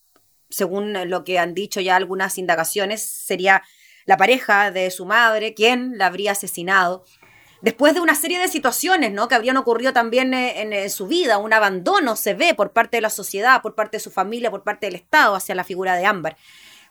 según 0.50 1.08
lo 1.08 1.22
que 1.22 1.38
han 1.38 1.54
dicho 1.54 1.80
ya 1.80 1.94
algunas 1.94 2.36
indagaciones, 2.36 3.02
sería 3.02 3.62
la 4.08 4.16
pareja 4.16 4.70
de 4.70 4.90
su 4.90 5.04
madre, 5.04 5.52
quien 5.52 5.98
la 5.98 6.06
habría 6.06 6.32
asesinado. 6.32 7.04
Después 7.60 7.92
de 7.92 8.00
una 8.00 8.14
serie 8.14 8.38
de 8.38 8.48
situaciones 8.48 9.12
¿no? 9.12 9.28
que 9.28 9.34
habrían 9.34 9.58
ocurrido 9.58 9.92
también 9.92 10.32
eh, 10.32 10.62
en, 10.62 10.90
su 10.90 11.08
vida, 11.08 11.36
un 11.36 11.52
abandono 11.52 12.16
se 12.16 12.32
ve 12.32 12.54
por 12.54 12.72
parte 12.72 12.96
de 12.96 13.00
la 13.02 13.10
sociedad, 13.10 13.60
por 13.60 13.74
parte 13.74 13.98
de 13.98 14.02
su 14.02 14.10
familia, 14.10 14.50
por 14.50 14.64
parte 14.64 14.86
del 14.86 14.94
Estado 14.94 15.34
hacia 15.34 15.54
la 15.54 15.62
figura 15.62 15.94
de 15.94 16.06
Ámbar. 16.06 16.38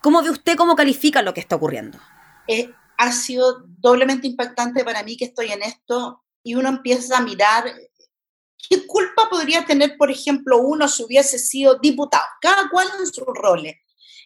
¿Cómo 0.04 0.22
ve 0.22 0.30
usted, 0.30 0.56
cómo 0.56 0.76
califica 0.76 1.24
lo 1.24 1.34
que 1.34 1.40
está 1.40 1.56
ocurriendo? 1.56 1.98
Eh, 2.48 2.72
ha 3.00 3.12
sido 3.12 3.64
doblemente 3.66 4.28
impactante 4.28 4.84
para 4.84 5.02
mí 5.02 5.18
que 5.18 5.26
estoy 5.26 5.52
en 5.52 5.64
esto 5.64 6.24
y 6.44 6.54
uno 6.54 6.70
empieza 6.70 7.18
a 7.18 7.22
mirar 7.22 7.64
qué 8.70 8.86
culpa 8.86 9.28
podría 9.28 9.66
tener, 9.66 9.98
por 9.98 10.12
ejemplo, 10.12 10.60
uno 10.60 10.88
si 10.88 11.04
hubiese 11.04 11.40
sido 11.40 11.80
diputado, 11.80 12.26
cada 12.42 12.70
cual 12.70 12.88
en 13.00 13.08
sus 13.08 13.26
roles. 13.26 13.74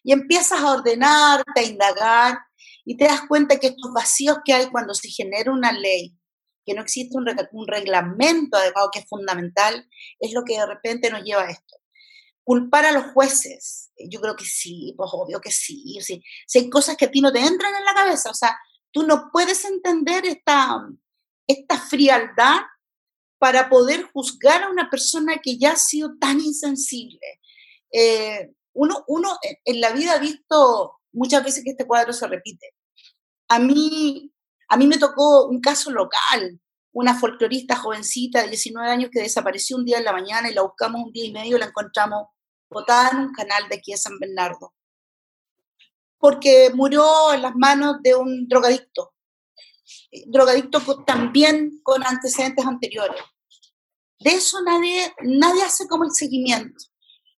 Y 0.03 0.11
empiezas 0.11 0.59
a 0.59 0.73
ordenarte, 0.73 1.61
a 1.61 1.63
indagar, 1.63 2.39
y 2.85 2.97
te 2.97 3.05
das 3.05 3.21
cuenta 3.27 3.59
que 3.59 3.67
estos 3.67 3.91
vacíos 3.93 4.37
que 4.43 4.53
hay 4.53 4.69
cuando 4.69 4.93
se 4.93 5.09
genera 5.09 5.51
una 5.51 5.71
ley, 5.71 6.17
que 6.65 6.73
no 6.73 6.81
existe 6.81 7.17
un, 7.17 7.67
reglamento 7.67 8.57
adecuado 8.57 8.89
que 8.91 8.99
es 8.99 9.07
fundamental, 9.07 9.87
es 10.19 10.33
lo 10.33 10.43
que 10.43 10.57
de 10.57 10.65
repente 10.65 11.09
nos 11.09 11.23
lleva 11.23 11.43
a 11.43 11.51
esto. 11.51 11.77
Culpar 12.43 12.85
a 12.85 12.91
los 12.91 13.05
jueces, 13.13 13.91
yo 14.09 14.19
creo 14.19 14.35
que 14.35 14.45
sí, 14.45 14.93
pues 14.97 15.09
obvio 15.13 15.39
que 15.39 15.51
sí, 15.51 15.99
sí. 16.01 16.23
Si 16.47 16.59
hay 16.59 16.69
cosas 16.69 16.97
que 16.97 17.05
a 17.05 17.11
ti 17.11 17.21
no 17.21 17.31
te 17.31 17.39
entran 17.39 17.73
en 17.75 17.85
la 17.85 17.93
cabeza, 17.93 18.29
o 18.29 18.33
sea, 18.33 18.57
tú 18.91 19.03
no 19.03 19.29
puedes 19.31 19.63
entender 19.65 20.25
esta, 20.25 20.87
esta 21.47 21.79
frialdad 21.79 22.61
para 23.37 23.69
poder 23.69 24.03
juzgar 24.03 24.63
a 24.63 24.69
una 24.69 24.89
persona 24.89 25.37
que 25.41 25.57
ya 25.57 25.71
ha 25.71 25.75
sido 25.75 26.17
tan 26.19 26.39
insensible. 26.39 27.19
Eh, 27.91 28.51
uno, 28.73 29.03
uno 29.07 29.37
en 29.65 29.81
la 29.81 29.91
vida 29.91 30.13
ha 30.13 30.19
visto 30.19 31.00
muchas 31.13 31.43
veces 31.43 31.63
que 31.63 31.71
este 31.71 31.85
cuadro 31.85 32.13
se 32.13 32.27
repite. 32.27 32.73
A 33.47 33.59
mí, 33.59 34.31
a 34.69 34.77
mí 34.77 34.87
me 34.87 34.97
tocó 34.97 35.47
un 35.47 35.59
caso 35.59 35.91
local, 35.91 36.59
una 36.93 37.17
folclorista 37.17 37.75
jovencita 37.75 38.41
de 38.41 38.49
19 38.49 38.89
años 38.89 39.09
que 39.11 39.21
desapareció 39.21 39.77
un 39.77 39.85
día 39.85 39.97
en 39.97 40.05
la 40.05 40.13
mañana 40.13 40.49
y 40.49 40.53
la 40.53 40.61
buscamos 40.61 41.01
un 41.05 41.11
día 41.11 41.25
y 41.25 41.31
medio 41.31 41.57
y 41.57 41.59
la 41.59 41.67
encontramos 41.67 42.27
botada 42.69 43.09
en 43.11 43.17
un 43.17 43.33
canal 43.33 43.67
de 43.69 43.75
aquí 43.75 43.91
de 43.91 43.97
San 43.97 44.17
Bernardo, 44.17 44.73
porque 46.17 46.71
murió 46.73 47.33
en 47.33 47.41
las 47.41 47.55
manos 47.55 47.97
de 48.01 48.15
un 48.15 48.47
drogadicto, 48.47 49.13
drogadicto 50.27 50.79
también 51.05 51.81
con 51.83 52.05
antecedentes 52.05 52.65
anteriores. 52.65 53.21
De 54.19 54.31
eso 54.31 54.61
nadie, 54.61 55.13
nadie 55.23 55.63
hace 55.63 55.87
como 55.87 56.05
el 56.05 56.11
seguimiento. 56.11 56.90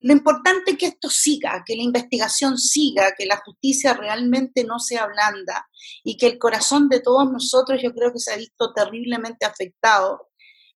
Lo 0.02 0.14
importante 0.14 0.72
es 0.72 0.78
que 0.78 0.88
esto 0.88 1.10
siga, 1.10 1.64
que 1.66 1.76
la 1.76 1.84
investigación 1.84 2.58
siga, 2.58 3.14
que 3.16 3.28
la 3.28 3.38
justicia 3.38 3.94
realmente 3.94 4.64
no 4.64 4.80
sea 4.80 5.06
blanda 5.06 5.70
y 6.04 6.18
que 6.18 6.28
el 6.28 6.40
corazón 6.40 6.90
de 6.90 7.02
todos 7.02 7.32
nosotros 7.32 7.80
yo 7.84 7.94
creo 7.94 8.12
que 8.12 8.20
se 8.20 8.34
ha 8.34 8.38
visto 8.38 8.74
terriblemente 8.74 9.46
afectado, 9.46 10.30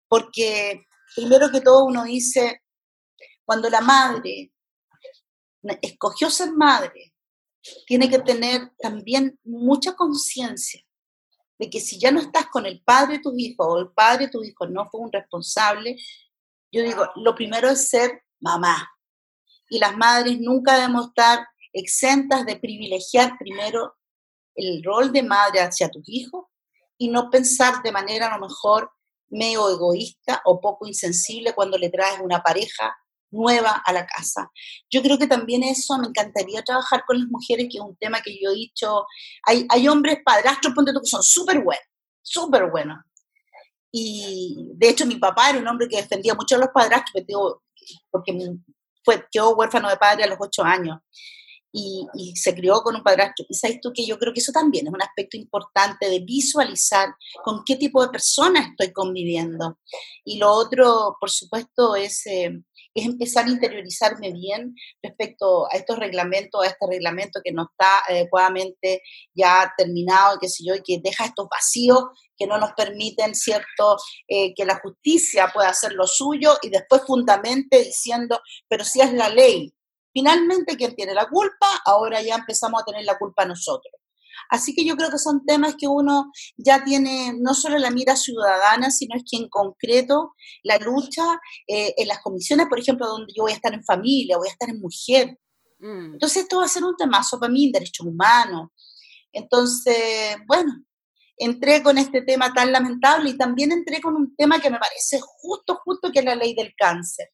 porque 0.08 0.86
primero 1.16 1.50
que 1.52 1.62
todo 1.62 1.86
uno 1.86 2.04
dice, 2.04 2.62
cuando 3.44 3.70
la 3.70 3.82
madre 3.82 4.52
escogió 5.82 6.30
ser 6.30 6.52
madre, 6.52 7.14
tiene 7.88 8.10
que 8.10 8.20
tener 8.20 8.72
también 8.78 9.40
mucha 9.44 9.96
conciencia 9.96 10.82
de 11.58 11.70
que 11.70 11.80
si 11.80 12.00
ya 12.00 12.12
no 12.12 12.20
estás 12.20 12.46
con 12.48 12.68
el 12.68 12.84
padre 12.84 13.18
de 13.18 13.24
tus 13.24 13.34
hijos 13.38 13.66
o 13.68 13.80
el 13.80 13.90
padre 13.90 14.26
de 14.26 14.32
tus 14.32 14.46
hijos 14.46 14.70
no 14.70 14.88
fue 14.88 15.02
un 15.02 15.12
responsable, 15.12 15.96
yo 16.72 16.84
digo, 16.84 17.08
lo 17.16 17.34
primero 17.34 17.70
es 17.70 17.90
ser 17.90 18.24
mamá. 18.40 18.95
Y 19.70 19.80
las 19.80 19.96
madres 19.98 20.40
nunca 20.40 20.76
debemos 20.76 21.08
estar 21.08 21.46
exentas 21.74 22.46
de 22.46 22.58
privilegiar 22.58 23.38
primero 23.38 23.96
el 24.56 24.82
rol 24.84 25.12
de 25.12 25.24
madre 25.24 25.62
hacia 25.62 25.90
tus 25.90 26.04
hijos 26.08 26.46
y 26.98 27.10
no 27.10 27.30
pensar 27.30 27.84
de 27.84 27.92
manera 27.92 28.28
a 28.28 28.38
lo 28.38 28.48
mejor 28.48 28.92
medio 29.30 29.70
egoísta 29.70 30.42
o 30.46 30.62
poco 30.62 30.88
insensible 30.88 31.54
cuando 31.54 31.78
le 31.78 31.90
traes 31.90 32.20
una 32.22 32.42
pareja 32.42 32.96
nueva 33.32 33.82
a 33.86 33.92
la 33.92 34.06
casa. 34.06 34.50
Yo 34.90 35.02
creo 35.02 35.18
que 35.18 35.28
también 35.28 35.64
eso 35.64 35.98
me 35.98 36.08
encantaría 36.08 36.64
trabajar 36.64 37.04
con 37.06 37.20
las 37.20 37.28
mujeres, 37.28 37.68
que 37.70 37.78
es 37.78 37.84
un 37.84 37.98
tema 37.98 38.22
que 38.22 38.40
yo 38.42 38.52
he 38.52 38.56
dicho, 38.56 39.06
hay, 39.44 39.66
hay 39.70 39.88
hombres 39.88 40.20
padrastros, 40.24 40.74
ponte 40.74 40.94
tú, 40.94 41.02
que 41.02 41.10
son 41.10 41.24
súper 41.24 41.62
buenos, 41.62 41.86
súper 42.22 42.70
buenos. 42.72 43.00
Y 43.92 44.72
de 44.76 44.90
hecho 44.90 45.06
mi 45.06 45.16
papá 45.16 45.50
era 45.50 45.60
un 45.60 45.68
hombre 45.68 45.88
que 45.88 45.98
defendía 45.98 46.34
mucho 46.34 46.56
a 46.56 46.60
los 46.60 46.70
padrastros, 46.74 47.26
porque 48.10 48.34
fue, 49.06 49.26
quedó 49.32 49.56
huérfano 49.56 49.90
de 49.90 49.98
padre 49.98 50.24
a 50.24 50.28
los 50.28 50.38
ocho 50.42 50.64
años 50.64 50.98
y, 51.76 52.36
se 52.36 52.56
crió 52.56 52.82
con 52.82 52.96
un 52.96 53.04
padrastro. 53.04 53.46
Y 53.50 53.54
sabes 53.54 53.80
tú 53.82 53.92
que 53.94 54.06
yo 54.06 54.18
creo 54.18 54.34
que 54.34 54.40
eso 54.40 54.52
también 54.52 54.88
es 54.88 54.94
un 54.94 55.02
aspecto 55.02 55.38
importante 55.38 56.10
de 56.10 56.20
visualizar 56.20 57.10
con 57.44 57.64
qué 57.66 57.76
tipo 57.76 58.02
de 58.02 58.10
personas 58.10 58.68
estoy 58.70 58.94
conviviendo. 58.94 59.78
Y 60.24 60.38
lo 60.38 60.52
otro, 60.52 61.18
por 61.20 61.30
supuesto, 61.30 61.96
es, 61.96 62.26
eh, 62.28 62.52
es 62.96 63.06
empezar 63.06 63.46
a 63.46 63.50
interiorizarme 63.50 64.32
bien 64.32 64.74
respecto 65.04 65.68
a 65.72 65.76
estos 65.76 66.00
reglamentos, 66.00 66.64
a 66.64 66.68
este 66.68 66.88
reglamento 66.90 67.42
que 67.44 67.52
no 67.52 67.68
está 67.70 68.00
adecuadamente 68.08 69.02
ya 69.36 69.72
terminado, 69.78 70.40
qué 70.40 70.48
sé 70.48 70.64
yo, 70.66 70.76
y 70.76 70.82
que 70.82 71.02
deja 71.04 71.26
estos 71.26 71.48
vacíos 71.50 72.06
que 72.38 72.48
no 72.48 72.58
nos 72.58 72.72
permiten, 72.72 73.36
¿cierto?, 73.36 73.98
eh, 74.28 74.54
que 74.56 74.66
la 74.66 74.80
justicia 74.80 75.52
pueda 75.54 75.70
hacer 75.70 75.94
lo 75.94 76.08
suyo 76.08 76.58
y 76.62 76.70
después 76.70 77.04
fundamente 77.06 77.84
diciendo, 77.84 78.40
pero 78.68 78.84
si 78.84 79.02
es 79.02 79.14
la 79.14 79.30
ley, 79.30 79.76
Finalmente, 80.18 80.78
¿quién 80.78 80.96
tiene 80.96 81.14
la 81.14 81.28
culpa? 81.28 81.68
Ahora 81.84 82.22
ya 82.22 82.36
empezamos 82.36 82.82
a 82.82 82.86
tener 82.86 83.04
la 83.04 83.18
culpa 83.18 83.44
nosotros. 83.44 83.94
Así 84.50 84.76
que 84.76 84.86
yo 84.86 84.96
creo 84.96 85.10
que 85.10 85.18
son 85.18 85.46
temas 85.46 85.76
que 85.78 85.88
uno 85.88 86.32
ya 86.58 86.84
tiene 86.84 87.34
no 87.40 87.54
solo 87.54 87.78
la 87.78 87.92
mira 87.92 88.16
ciudadana, 88.16 88.92
sino 88.92 89.16
es 89.16 89.24
que 89.30 89.38
en 89.38 89.50
concreto 89.50 90.34
la 90.64 90.78
lucha 90.78 91.24
eh, 91.68 91.94
en 91.98 92.08
las 92.08 92.22
comisiones, 92.22 92.68
por 92.68 92.80
ejemplo, 92.80 93.08
donde 93.08 93.34
yo 93.36 93.44
voy 93.44 93.52
a 93.52 93.56
estar 93.56 93.74
en 93.74 93.84
familia, 93.84 94.38
voy 94.38 94.48
a 94.48 94.52
estar 94.52 94.70
en 94.70 94.80
mujer. 94.80 95.38
Mm. 95.80 96.14
Entonces 96.14 96.44
esto 96.44 96.60
va 96.60 96.66
a 96.66 96.70
ser 96.70 96.84
un 96.84 96.96
temazo 96.96 97.40
para 97.40 97.52
mí, 97.52 97.72
derechos 97.72 98.06
humanos. 98.06 98.70
Entonces, 99.32 100.38
bueno, 100.48 100.74
entré 101.38 101.84
con 101.84 101.98
este 101.98 102.22
tema 102.22 102.54
tan 102.54 102.72
lamentable 102.72 103.30
y 103.30 103.38
también 103.38 103.72
entré 103.72 104.02
con 104.02 104.16
un 104.16 104.36
tema 104.36 104.60
que 104.60 104.70
me 104.70 104.80
parece 104.80 105.20
justo, 105.22 105.80
justo, 105.84 106.12
que 106.12 106.20
es 106.20 106.26
la 106.26 106.36
ley 106.36 106.56
del 106.56 106.74
cáncer. 106.78 107.30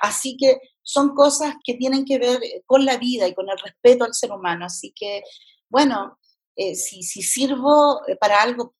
Así 0.00 0.36
que 0.36 0.58
son 0.82 1.14
cosas 1.14 1.54
que 1.64 1.74
tienen 1.74 2.04
que 2.04 2.18
ver 2.18 2.40
con 2.66 2.84
la 2.84 2.96
vida 2.96 3.26
y 3.26 3.34
con 3.34 3.48
el 3.48 3.58
respeto 3.58 4.04
al 4.04 4.14
ser 4.14 4.32
humano. 4.32 4.66
Así 4.66 4.92
que, 4.94 5.22
bueno, 5.68 6.18
eh, 6.56 6.74
si, 6.74 7.02
si, 7.02 7.22
sirvo 7.22 8.00
eh, 8.06 8.16
para 8.16 8.42
algo, 8.42 8.74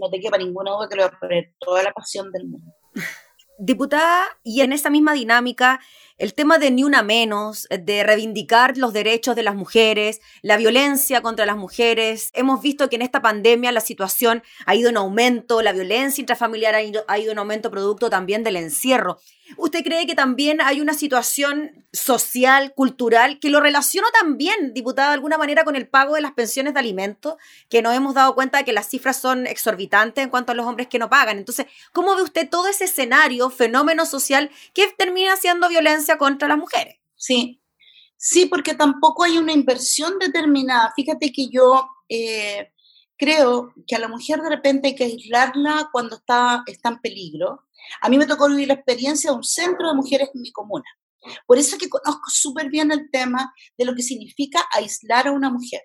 no 0.00 0.10
te 0.10 0.20
quepa 0.20 0.38
ninguna 0.38 0.72
duda 0.72 0.88
que 0.88 0.96
voy 0.96 1.04
a 1.04 1.18
poner 1.18 1.54
toda 1.58 1.82
la 1.82 1.92
pasión 1.92 2.32
del 2.32 2.46
mundo. 2.46 2.72
Diputada, 3.60 4.24
y 4.44 4.60
en 4.60 4.72
esa 4.72 4.88
misma 4.88 5.14
dinámica, 5.14 5.80
el 6.16 6.32
tema 6.32 6.58
de 6.58 6.70
ni 6.70 6.84
una 6.84 7.02
menos, 7.02 7.66
de 7.70 8.04
reivindicar 8.04 8.78
los 8.78 8.92
derechos 8.92 9.34
de 9.34 9.42
las 9.42 9.56
mujeres, 9.56 10.20
la 10.42 10.56
violencia 10.56 11.22
contra 11.22 11.44
las 11.44 11.56
mujeres. 11.56 12.30
Hemos 12.34 12.62
visto 12.62 12.88
que 12.88 12.94
en 12.94 13.02
esta 13.02 13.20
pandemia 13.20 13.72
la 13.72 13.80
situación 13.80 14.44
ha 14.64 14.76
ido 14.76 14.90
en 14.90 14.96
aumento, 14.96 15.60
la 15.60 15.72
violencia 15.72 16.22
intrafamiliar 16.22 16.76
ha 16.76 16.82
ido, 16.82 17.04
ha 17.08 17.18
ido 17.18 17.32
en 17.32 17.38
aumento 17.38 17.68
producto 17.68 18.08
también 18.10 18.44
del 18.44 18.56
encierro. 18.56 19.18
¿Usted 19.56 19.82
cree 19.82 20.06
que 20.06 20.14
también 20.14 20.60
hay 20.60 20.80
una 20.80 20.94
situación 20.94 21.86
social, 21.92 22.74
cultural, 22.74 23.38
que 23.40 23.50
lo 23.50 23.60
relaciona 23.60 24.08
también, 24.18 24.74
diputada, 24.74 25.08
de 25.08 25.14
alguna 25.14 25.38
manera 25.38 25.64
con 25.64 25.76
el 25.76 25.88
pago 25.88 26.14
de 26.14 26.20
las 26.20 26.32
pensiones 26.32 26.74
de 26.74 26.80
alimentos, 26.80 27.36
que 27.68 27.82
nos 27.82 27.94
hemos 27.94 28.14
dado 28.14 28.34
cuenta 28.34 28.58
de 28.58 28.64
que 28.64 28.72
las 28.72 28.88
cifras 28.88 29.20
son 29.20 29.46
exorbitantes 29.46 30.22
en 30.22 30.30
cuanto 30.30 30.52
a 30.52 30.54
los 30.54 30.66
hombres 30.66 30.88
que 30.88 30.98
no 30.98 31.08
pagan? 31.08 31.38
Entonces, 31.38 31.66
¿cómo 31.92 32.14
ve 32.14 32.22
usted 32.22 32.48
todo 32.48 32.68
ese 32.68 32.84
escenario, 32.84 33.50
fenómeno 33.50 34.06
social 34.06 34.50
que 34.74 34.88
termina 34.96 35.36
siendo 35.36 35.68
violencia 35.68 36.18
contra 36.18 36.48
las 36.48 36.58
mujeres? 36.58 36.96
Sí, 37.16 37.60
sí, 38.16 38.46
porque 38.46 38.74
tampoco 38.74 39.24
hay 39.24 39.38
una 39.38 39.52
inversión 39.52 40.18
determinada. 40.18 40.92
Fíjate 40.94 41.32
que 41.32 41.48
yo... 41.48 41.88
Eh, 42.08 42.72
creo 43.18 43.74
que 43.86 43.96
a 43.96 43.98
la 43.98 44.08
mujer 44.08 44.40
de 44.40 44.48
repente 44.48 44.88
hay 44.88 44.94
que 44.94 45.04
aislarla 45.04 45.88
cuando 45.92 46.16
está, 46.16 46.62
está 46.66 46.90
en 46.90 47.00
peligro, 47.00 47.64
a 48.00 48.08
mí 48.08 48.18
me 48.18 48.26
tocó 48.26 48.48
vivir 48.48 48.68
la 48.68 48.74
experiencia 48.74 49.30
de 49.30 49.36
un 49.36 49.44
centro 49.44 49.88
de 49.88 49.94
mujeres 49.94 50.30
en 50.34 50.40
mi 50.40 50.52
comuna. 50.52 50.84
Por 51.46 51.58
eso 51.58 51.76
es 51.76 51.82
que 51.82 51.88
conozco 51.88 52.30
súper 52.30 52.70
bien 52.70 52.90
el 52.92 53.10
tema 53.10 53.52
de 53.76 53.84
lo 53.84 53.94
que 53.94 54.02
significa 54.02 54.64
aislar 54.72 55.28
a 55.28 55.32
una 55.32 55.50
mujer, 55.50 55.82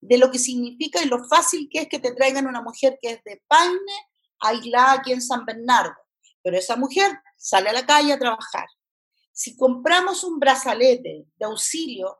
de 0.00 0.18
lo 0.18 0.30
que 0.30 0.38
significa 0.38 1.02
y 1.02 1.06
lo 1.06 1.24
fácil 1.24 1.68
que 1.70 1.82
es 1.82 1.88
que 1.88 1.98
te 1.98 2.12
traigan 2.12 2.46
una 2.46 2.62
mujer 2.62 2.98
que 3.00 3.12
es 3.12 3.24
de 3.24 3.42
Paine, 3.46 3.92
aislada 4.40 4.92
aquí 4.92 5.12
en 5.12 5.22
San 5.22 5.44
Bernardo. 5.44 5.94
Pero 6.42 6.56
esa 6.56 6.76
mujer 6.76 7.12
sale 7.36 7.70
a 7.70 7.72
la 7.72 7.86
calle 7.86 8.12
a 8.12 8.18
trabajar. 8.18 8.66
Si 9.32 9.56
compramos 9.56 10.24
un 10.24 10.38
brazalete 10.38 11.26
de 11.36 11.44
auxilio, 11.44 12.18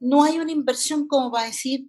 no 0.00 0.24
hay 0.24 0.38
una 0.38 0.52
inversión 0.52 1.08
como 1.08 1.32
para 1.32 1.46
decir, 1.46 1.88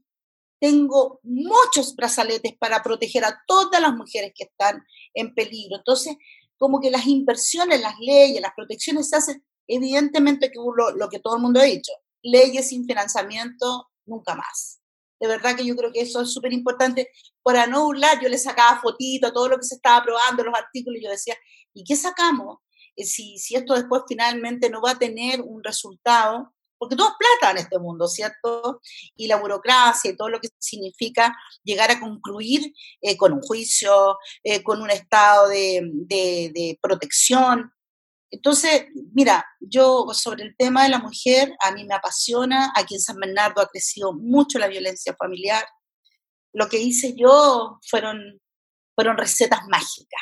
tengo 0.59 1.19
muchos 1.23 1.95
brazaletes 1.95 2.53
para 2.57 2.81
proteger 2.81 3.25
a 3.25 3.41
todas 3.47 3.81
las 3.81 3.93
mujeres 3.93 4.31
que 4.35 4.45
están 4.45 4.83
en 5.13 5.33
peligro. 5.33 5.77
Entonces, 5.77 6.15
como 6.57 6.79
que 6.79 6.91
las 6.91 7.05
inversiones, 7.05 7.81
las 7.81 7.97
leyes, 7.99 8.41
las 8.41 8.53
protecciones 8.55 9.09
se 9.09 9.17
hacen, 9.17 9.45
evidentemente 9.67 10.49
que 10.49 10.59
lo, 10.59 10.91
lo 10.91 11.09
que 11.09 11.19
todo 11.19 11.35
el 11.35 11.41
mundo 11.41 11.59
ha 11.59 11.63
dicho, 11.63 11.91
leyes 12.23 12.69
sin 12.69 12.85
financiamiento, 12.85 13.89
nunca 14.05 14.35
más. 14.35 14.79
De 15.19 15.27
verdad 15.27 15.55
que 15.55 15.65
yo 15.65 15.75
creo 15.75 15.91
que 15.91 16.01
eso 16.01 16.21
es 16.21 16.31
súper 16.31 16.53
importante. 16.53 17.09
Para 17.41 17.65
no 17.67 17.85
burlar, 17.85 18.21
yo 18.21 18.29
le 18.29 18.37
sacaba 18.37 18.79
fotito 18.79 19.27
a 19.27 19.33
todo 19.33 19.49
lo 19.49 19.57
que 19.57 19.65
se 19.65 19.75
estaba 19.75 19.97
aprobando, 19.97 20.43
los 20.43 20.55
artículos, 20.55 20.99
y 20.99 21.05
yo 21.05 21.11
decía, 21.11 21.35
¿y 21.73 21.83
qué 21.83 21.95
sacamos? 21.95 22.57
Eh, 22.95 23.05
si, 23.05 23.37
si 23.37 23.55
esto 23.55 23.73
después 23.73 24.03
finalmente 24.07 24.69
no 24.69 24.81
va 24.81 24.91
a 24.91 24.99
tener 24.99 25.41
un 25.41 25.63
resultado, 25.63 26.53
porque 26.77 26.95
todo 26.95 27.09
es 27.09 27.15
plata 27.17 27.51
en 27.51 27.57
este 27.57 27.79
mundo, 27.79 28.07
¿cierto? 28.07 28.81
Y 29.15 29.27
la 29.27 29.37
burocracia 29.37 30.11
y 30.11 30.15
todo 30.15 30.29
lo 30.29 30.39
que 30.39 30.49
significa 30.59 31.35
llegar 31.63 31.91
a 31.91 31.99
concluir 31.99 32.73
eh, 33.01 33.17
con 33.17 33.33
un 33.33 33.41
juicio, 33.41 34.17
eh, 34.43 34.63
con 34.63 34.81
un 34.81 34.89
estado 34.89 35.49
de, 35.49 35.81
de, 36.07 36.79
protección. 36.81 37.71
Entonces, 38.29 38.87
mira, 39.13 39.45
yo 39.59 40.07
sobre 40.13 40.43
el 40.43 40.55
tema 40.57 40.83
de 40.83 40.89
la 40.89 40.99
mujer, 40.99 41.55
a 41.61 41.71
mí 41.71 41.85
me 41.85 41.95
apasiona, 41.95 42.71
aquí 42.75 42.95
en 42.95 43.01
San 43.01 43.17
Bernardo 43.17 43.61
ha 43.61 43.67
crecido 43.67 44.13
mucho 44.13 44.59
la 44.59 44.67
violencia 44.67 45.15
familiar. 45.17 45.65
Lo 46.53 46.67
que 46.67 46.79
hice 46.79 47.15
yo 47.15 47.79
fueron, 47.89 48.41
fueron 48.95 49.17
recetas 49.17 49.61
mágicas. 49.69 50.21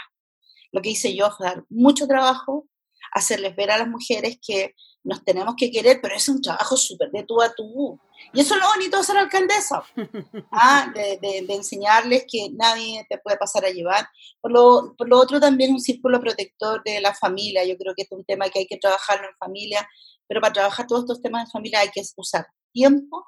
Lo 0.71 0.81
que 0.81 0.89
hice 0.89 1.15
yo 1.15 1.31
fue 1.31 1.47
dar 1.47 1.63
mucho 1.69 2.07
trabajo, 2.07 2.67
hacerles 3.15 3.55
ver 3.55 3.71
a 3.71 3.77
las 3.77 3.87
mujeres 3.87 4.37
que 4.45 4.75
nos 5.03 5.23
tenemos 5.23 5.55
que 5.57 5.71
querer, 5.71 5.99
pero 6.01 6.15
es 6.15 6.27
un 6.27 6.41
trabajo 6.41 6.75
súper 6.75 7.09
de 7.11 7.23
tú 7.23 7.41
a 7.41 7.53
tú. 7.55 7.97
Y 8.33 8.41
eso 8.41 8.55
es 8.55 8.59
lo 8.59 8.67
bonito 8.67 8.97
de 8.97 9.03
ser 9.03 9.17
alcaldesa, 9.17 9.83
¿ah? 10.51 10.91
de, 10.93 11.17
de, 11.21 11.53
enseñarles 11.53 12.25
que 12.29 12.49
nadie 12.51 13.05
te 13.09 13.17
puede 13.19 13.37
pasar 13.37 13.63
a 13.63 13.69
llevar. 13.69 14.05
Por 14.41 14.51
lo, 14.51 14.95
por 14.97 15.07
lo 15.07 15.17
otro, 15.17 15.39
también 15.39 15.71
un 15.71 15.79
círculo 15.79 16.19
protector 16.19 16.83
de 16.83 16.99
la 16.99 17.13
familia. 17.13 17.63
Yo 17.63 17.77
creo 17.77 17.93
que 17.95 18.03
es 18.03 18.11
un 18.11 18.25
tema 18.25 18.49
que 18.49 18.59
hay 18.59 18.67
que 18.67 18.77
trabajar 18.77 19.23
en 19.23 19.37
familia, 19.37 19.87
pero 20.27 20.41
para 20.41 20.53
trabajar 20.53 20.85
todos 20.85 21.03
estos 21.03 21.21
temas 21.21 21.45
en 21.45 21.51
familia 21.51 21.79
hay 21.79 21.91
que 21.91 22.03
usar 22.17 22.47
tiempo, 22.73 23.25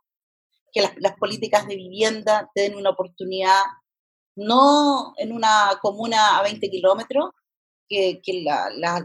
que 0.73 0.81
las, 0.81 0.91
las 0.97 1.15
políticas 1.15 1.65
de 1.65 1.77
vivienda 1.77 2.49
te 2.53 2.63
den 2.63 2.75
una 2.75 2.89
oportunidad, 2.89 3.61
no 4.35 5.13
en 5.15 5.31
una 5.31 5.79
comuna 5.81 6.37
a 6.39 6.43
20 6.43 6.69
kilómetros, 6.69 7.29
que, 7.87 8.21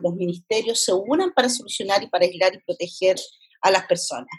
los 0.02 0.14
ministerios 0.14 0.84
se 0.84 0.92
unan 0.92 1.32
para 1.34 1.48
solucionar 1.48 2.02
y 2.02 2.08
para 2.08 2.24
aislar 2.24 2.54
y 2.54 2.60
proteger 2.60 3.16
a 3.60 3.70
las 3.70 3.86
personas. 3.86 4.30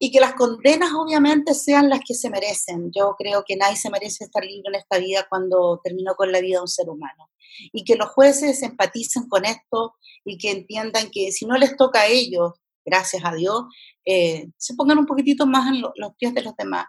Y 0.00 0.10
que 0.10 0.20
las 0.20 0.34
condenas 0.34 0.92
obviamente 0.94 1.54
sean 1.54 1.88
las 1.88 2.00
que 2.06 2.14
se 2.14 2.30
merecen. 2.30 2.90
Yo 2.94 3.14
creo 3.18 3.44
que 3.46 3.56
nadie 3.56 3.76
se 3.76 3.90
merece 3.90 4.24
estar 4.24 4.44
libre 4.44 4.68
en 4.68 4.76
esta 4.76 4.98
vida 4.98 5.26
cuando 5.28 5.80
terminó 5.82 6.14
con 6.14 6.30
la 6.30 6.40
vida 6.40 6.58
de 6.58 6.62
un 6.62 6.68
ser 6.68 6.88
humano. 6.88 7.30
Y 7.72 7.84
que 7.84 7.96
los 7.96 8.08
jueces 8.10 8.62
empaticen 8.62 9.28
con 9.28 9.44
esto 9.44 9.94
y 10.24 10.38
que 10.38 10.52
entiendan 10.52 11.10
que 11.10 11.32
si 11.32 11.46
no 11.46 11.56
les 11.56 11.76
toca 11.76 12.02
a 12.02 12.06
ellos 12.06 12.52
gracias 12.84 13.22
a 13.24 13.34
Dios, 13.34 13.64
eh, 14.04 14.48
se 14.56 14.74
pongan 14.74 14.98
un 14.98 15.06
poquitito 15.06 15.46
más 15.46 15.68
en 15.74 15.82
los 15.82 16.14
pies 16.16 16.32
de 16.32 16.42
los 16.42 16.56
demás. 16.56 16.86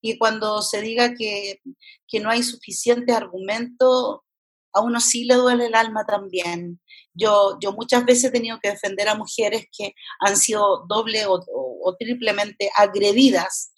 Y 0.00 0.18
cuando 0.18 0.62
se 0.62 0.80
diga 0.80 1.14
que, 1.14 1.60
que 2.08 2.20
no 2.20 2.30
hay 2.30 2.42
suficiente 2.42 3.12
argumento, 3.12 4.24
a 4.72 4.80
uno 4.80 5.00
sí 5.00 5.24
le 5.24 5.34
duele 5.34 5.66
el 5.66 5.74
alma 5.74 6.04
también. 6.06 6.80
Yo, 7.14 7.58
yo 7.60 7.72
muchas 7.72 8.04
veces 8.04 8.24
he 8.24 8.30
tenido 8.30 8.58
que 8.62 8.70
defender 8.70 9.08
a 9.08 9.14
mujeres 9.14 9.66
que 9.76 9.94
han 10.20 10.36
sido 10.36 10.84
doble 10.88 11.24
o, 11.26 11.96
triplemente 11.98 12.70
agredidas 12.76 13.72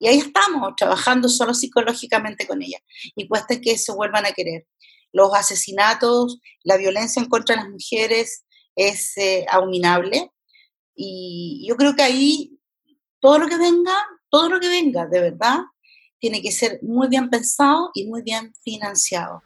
y 0.00 0.08
ahí 0.08 0.18
estamos, 0.18 0.72
trabajando 0.76 1.28
solo 1.28 1.52
psicológicamente 1.52 2.46
con 2.46 2.62
ellas. 2.62 2.80
Y 3.14 3.28
cuesta 3.28 3.60
que 3.60 3.76
se 3.76 3.92
vuelvan 3.92 4.24
a 4.24 4.32
querer. 4.32 4.66
Los 5.12 5.34
asesinatos, 5.34 6.38
la 6.64 6.78
violencia 6.78 7.20
en 7.20 7.28
contra 7.28 7.54
de 7.54 7.62
las 7.62 7.70
mujeres 7.70 8.44
es 8.74 9.16
eh, 9.18 9.44
abominable. 9.50 10.30
Y 10.94 11.66
yo 11.68 11.76
creo 11.76 11.94
que 11.94 12.02
ahí 12.02 12.58
todo 13.20 13.38
lo 13.38 13.46
que 13.46 13.58
venga, 13.58 13.94
todo 14.30 14.48
lo 14.48 14.58
que 14.58 14.68
venga, 14.68 15.06
de 15.06 15.20
verdad, 15.20 15.58
tiene 16.18 16.40
que 16.40 16.50
ser 16.50 16.80
muy 16.82 17.08
bien 17.08 17.28
pensado 17.28 17.90
y 17.92 18.06
muy 18.06 18.22
bien 18.22 18.54
financiado. 18.62 19.42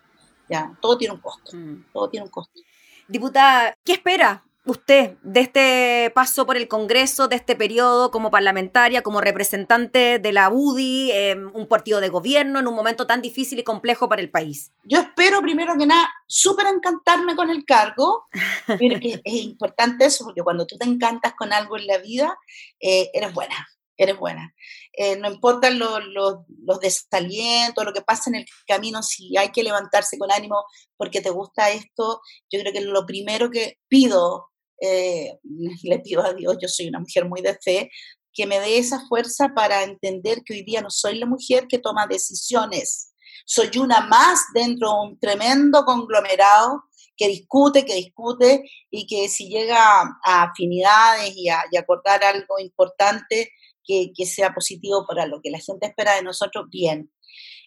Ya, 0.48 0.76
todo 0.80 0.98
tiene 0.98 1.14
un 1.14 1.20
costo, 1.20 1.56
mm. 1.56 1.86
todo 1.92 2.08
tiene 2.10 2.24
un 2.24 2.30
costo. 2.30 2.60
Diputada, 3.08 3.76
¿qué 3.84 3.92
espera 3.92 4.44
usted 4.66 5.16
de 5.22 5.40
este 5.40 6.12
paso 6.14 6.46
por 6.46 6.56
el 6.56 6.68
Congreso, 6.68 7.28
de 7.28 7.36
este 7.36 7.54
periodo 7.54 8.10
como 8.10 8.30
parlamentaria, 8.30 9.02
como 9.02 9.20
representante 9.20 10.18
de 10.18 10.32
la 10.32 10.48
UDI, 10.50 11.12
un 11.52 11.66
partido 11.66 12.00
de 12.00 12.08
gobierno 12.08 12.58
en 12.58 12.66
un 12.66 12.74
momento 12.74 13.06
tan 13.06 13.20
difícil 13.20 13.58
y 13.58 13.64
complejo 13.64 14.08
para 14.08 14.22
el 14.22 14.30
país? 14.30 14.72
Yo 14.84 15.00
espero 15.00 15.42
primero 15.42 15.76
que 15.76 15.86
nada 15.86 16.10
súper 16.26 16.66
encantarme 16.66 17.36
con 17.36 17.50
el 17.50 17.64
cargo, 17.64 18.26
porque 18.66 19.20
es 19.24 19.34
importante 19.34 20.06
eso, 20.06 20.24
porque 20.24 20.42
cuando 20.42 20.66
tú 20.66 20.76
te 20.78 20.86
encantas 20.86 21.34
con 21.34 21.52
algo 21.52 21.76
en 21.76 21.86
la 21.86 21.98
vida, 21.98 22.36
eh, 22.80 23.10
eres 23.12 23.34
buena 23.34 23.54
eres 23.96 24.18
buena. 24.18 24.54
Eh, 24.92 25.16
no 25.16 25.30
importan 25.30 25.78
los, 25.78 26.00
los, 26.06 26.80
desalientos, 26.80 27.84
lo 27.84 27.92
que 27.92 28.02
pasa 28.02 28.30
en 28.30 28.36
el 28.36 28.46
camino, 28.66 29.02
si 29.02 29.36
hay 29.36 29.50
que 29.50 29.62
levantarse 29.62 30.18
con 30.18 30.32
ánimo 30.32 30.64
porque 30.96 31.20
te 31.20 31.30
gusta 31.30 31.70
esto, 31.70 32.20
yo 32.50 32.60
creo 32.60 32.72
que 32.72 32.80
lo 32.80 33.06
primero 33.06 33.50
que 33.50 33.78
pido, 33.88 34.50
eh, 34.80 35.38
le 35.82 35.98
pido 36.00 36.22
a 36.22 36.32
Dios, 36.32 36.56
yo 36.60 36.68
soy 36.68 36.88
una 36.88 37.00
mujer 37.00 37.26
muy 37.26 37.40
de 37.40 37.58
fe, 37.62 37.90
que 38.32 38.46
me 38.46 38.58
dé 38.58 38.78
esa 38.78 39.06
fuerza 39.06 39.50
para 39.54 39.84
entender 39.84 40.42
que 40.44 40.54
hoy 40.54 40.62
día 40.64 40.80
no 40.80 40.90
soy 40.90 41.18
la 41.18 41.26
mujer 41.26 41.66
que 41.68 41.78
toma 41.78 42.08
decisiones, 42.08 43.12
soy 43.46 43.70
una 43.78 44.00
más 44.00 44.40
dentro 44.54 44.88
de 44.88 45.08
un 45.08 45.18
tremendo 45.20 45.84
conglomerado 45.84 46.82
que 47.16 47.28
discute, 47.28 47.84
que 47.84 47.94
discute 47.94 48.64
y 48.90 49.06
que 49.06 49.28
si 49.28 49.48
llega 49.48 50.00
a 50.24 50.42
afinidades 50.42 51.32
y 51.36 51.48
a, 51.48 51.62
y 51.70 51.76
a 51.76 51.80
acordar 51.80 52.24
algo 52.24 52.58
importante, 52.58 53.52
que, 53.84 54.12
sea 54.26 54.52
positivo 54.54 55.06
para 55.06 55.26
lo 55.26 55.40
que 55.42 55.50
la 55.50 55.58
gente 55.58 55.86
espera 55.86 56.14
de 56.16 56.22
nosotros, 56.22 56.66
bien. 56.70 57.10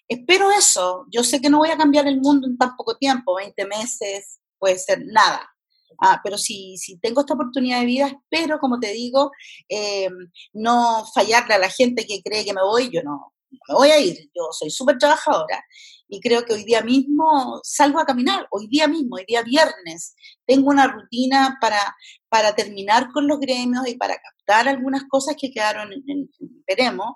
Espero 0.07 0.51
eso. 0.51 1.05
Yo 1.11 1.23
sé 1.23 1.41
que 1.41 1.49
no 1.49 1.59
voy 1.59 1.69
a 1.69 1.77
cambiar 1.77 2.07
el 2.07 2.21
mundo 2.21 2.47
en 2.47 2.57
tan 2.57 2.75
poco 2.75 2.97
tiempo, 2.97 3.35
20 3.35 3.65
meses, 3.65 4.39
puede 4.57 4.77
ser 4.79 4.99
nada. 5.05 5.49
Ah, 6.01 6.21
pero 6.23 6.37
si, 6.37 6.77
si 6.77 6.99
tengo 6.99 7.21
esta 7.21 7.33
oportunidad 7.33 7.79
de 7.79 7.85
vida, 7.85 8.07
espero, 8.07 8.59
como 8.59 8.79
te 8.79 8.91
digo, 8.93 9.31
eh, 9.67 10.09
no 10.53 11.05
fallarle 11.13 11.55
a 11.55 11.59
la 11.59 11.69
gente 11.69 12.05
que 12.05 12.21
cree 12.21 12.45
que 12.45 12.53
me 12.53 12.61
voy. 12.61 12.89
Yo 12.91 13.01
no, 13.03 13.33
no 13.51 13.59
me 13.69 13.75
voy 13.75 13.89
a 13.89 13.99
ir. 13.99 14.29
Yo 14.35 14.49
soy 14.51 14.69
súper 14.69 14.97
trabajadora 14.97 15.63
y 16.07 16.21
creo 16.21 16.45
que 16.45 16.53
hoy 16.53 16.63
día 16.63 16.81
mismo 16.81 17.59
salgo 17.63 17.99
a 17.99 18.05
caminar, 18.05 18.47
hoy 18.51 18.67
día 18.67 18.87
mismo, 18.87 19.15
hoy 19.15 19.25
día 19.27 19.43
viernes, 19.43 20.15
tengo 20.45 20.69
una 20.69 20.87
rutina 20.87 21.57
para, 21.59 21.95
para 22.29 22.55
terminar 22.55 23.09
con 23.11 23.27
los 23.27 23.39
gremios 23.39 23.87
y 23.87 23.95
para 23.95 24.15
captar 24.15 24.67
algunas 24.67 25.03
cosas 25.09 25.35
que 25.39 25.51
quedaron 25.51 25.91
en, 25.91 26.29
veremos. 26.67 27.15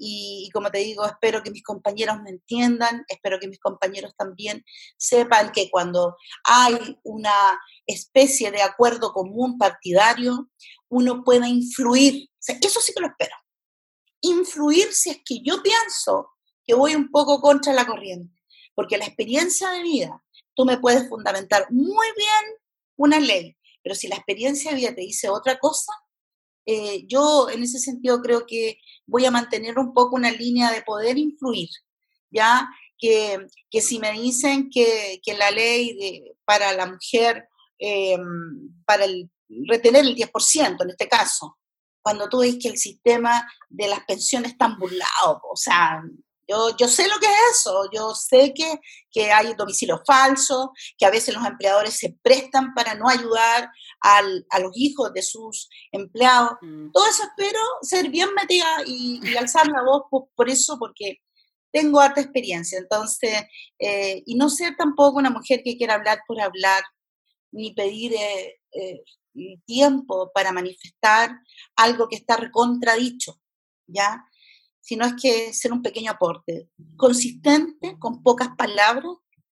Y, 0.00 0.48
como 0.52 0.70
te 0.70 0.78
digo, 0.78 1.04
espero 1.04 1.42
que 1.42 1.50
mis 1.50 1.64
compañeros 1.64 2.18
me 2.22 2.30
entiendan, 2.30 3.04
espero 3.08 3.40
que 3.40 3.48
mis 3.48 3.58
compañeros 3.58 4.12
también 4.16 4.64
sepan 4.96 5.50
que 5.50 5.70
cuando 5.70 6.16
hay 6.44 6.96
una 7.02 7.58
especie 7.84 8.52
de 8.52 8.62
acuerdo 8.62 9.12
común 9.12 9.58
partidario, 9.58 10.50
uno 10.88 11.24
pueda 11.24 11.48
influir. 11.48 12.28
eso 12.46 12.80
sí 12.80 12.92
que 12.94 13.00
lo 13.00 13.08
espero. 13.08 13.34
Influir 14.20 14.92
si 14.92 15.10
es 15.10 15.20
que 15.24 15.40
yo 15.42 15.62
pienso 15.62 16.37
que 16.68 16.74
voy 16.74 16.94
un 16.94 17.10
poco 17.10 17.40
contra 17.40 17.72
la 17.72 17.86
corriente, 17.86 18.42
porque 18.74 18.98
la 18.98 19.06
experiencia 19.06 19.70
de 19.70 19.82
vida, 19.82 20.22
tú 20.54 20.66
me 20.66 20.76
puedes 20.76 21.08
fundamentar 21.08 21.66
muy 21.70 22.06
bien 22.14 22.56
una 22.96 23.18
ley, 23.18 23.56
pero 23.82 23.94
si 23.94 24.06
la 24.06 24.16
experiencia 24.16 24.70
de 24.70 24.76
vida 24.76 24.94
te 24.94 25.00
dice 25.00 25.30
otra 25.30 25.58
cosa, 25.58 25.94
eh, 26.66 27.06
yo 27.06 27.48
en 27.48 27.62
ese 27.62 27.78
sentido 27.78 28.20
creo 28.20 28.44
que 28.46 28.78
voy 29.06 29.24
a 29.24 29.30
mantener 29.30 29.78
un 29.78 29.94
poco 29.94 30.16
una 30.16 30.30
línea 30.30 30.70
de 30.70 30.82
poder 30.82 31.16
influir, 31.16 31.70
ya 32.30 32.68
que, 32.98 33.46
que 33.70 33.80
si 33.80 33.98
me 33.98 34.12
dicen 34.12 34.68
que, 34.68 35.22
que 35.24 35.38
la 35.38 35.50
ley 35.50 35.96
de, 35.96 36.36
para 36.44 36.74
la 36.74 36.84
mujer, 36.84 37.48
eh, 37.78 38.18
para 38.84 39.06
el, 39.06 39.30
retener 39.48 40.04
el 40.04 40.14
10% 40.14 40.82
en 40.82 40.90
este 40.90 41.08
caso, 41.08 41.56
cuando 42.02 42.28
tú 42.28 42.40
ves 42.40 42.58
que 42.60 42.68
el 42.68 42.76
sistema 42.76 43.50
de 43.70 43.88
las 43.88 44.04
pensiones 44.04 44.52
está 44.52 44.68
burlado, 44.78 45.40
o 45.50 45.56
sea, 45.56 46.02
yo, 46.48 46.74
yo 46.78 46.88
sé 46.88 47.06
lo 47.08 47.18
que 47.18 47.26
es 47.26 47.58
eso, 47.58 47.90
yo 47.92 48.14
sé 48.14 48.54
que, 48.54 48.80
que 49.10 49.30
hay 49.30 49.52
domicilio 49.54 50.02
falso, 50.06 50.72
que 50.96 51.04
a 51.04 51.10
veces 51.10 51.34
los 51.34 51.44
empleadores 51.44 51.94
se 51.94 52.16
prestan 52.22 52.72
para 52.74 52.94
no 52.94 53.08
ayudar 53.08 53.70
al, 54.00 54.46
a 54.48 54.58
los 54.58 54.72
hijos 54.74 55.12
de 55.12 55.22
sus 55.22 55.68
empleados. 55.92 56.52
Mm. 56.62 56.90
Todo 56.90 57.06
eso 57.06 57.22
espero 57.24 57.60
ser 57.82 58.08
bien 58.08 58.32
metida 58.34 58.66
y, 58.86 59.20
alzar 59.36 59.68
la 59.68 59.82
voz 59.82 60.04
por, 60.34 60.48
eso, 60.48 60.78
porque 60.78 61.18
tengo 61.70 62.00
harta 62.00 62.22
experiencia. 62.22 62.78
Entonces, 62.78 63.44
eh, 63.78 64.22
y 64.24 64.34
no 64.36 64.48
ser 64.48 64.74
tampoco 64.76 65.18
una 65.18 65.30
mujer 65.30 65.60
que 65.62 65.76
quiera 65.76 65.94
hablar 65.94 66.20
por 66.26 66.40
hablar, 66.40 66.82
ni 67.52 67.74
pedir 67.74 68.14
eh, 68.14 68.60
eh, 68.72 69.02
tiempo 69.66 70.30
para 70.32 70.52
manifestar 70.52 71.30
algo 71.76 72.08
que 72.08 72.16
está 72.16 72.50
contradicho, 72.50 73.38
¿ya? 73.86 74.24
Sino 74.80 75.04
es 75.04 75.14
que 75.20 75.52
ser 75.52 75.72
un 75.72 75.82
pequeño 75.82 76.12
aporte, 76.12 76.68
consistente, 76.96 77.96
con 77.98 78.22
pocas 78.22 78.48
palabras, 78.56 79.16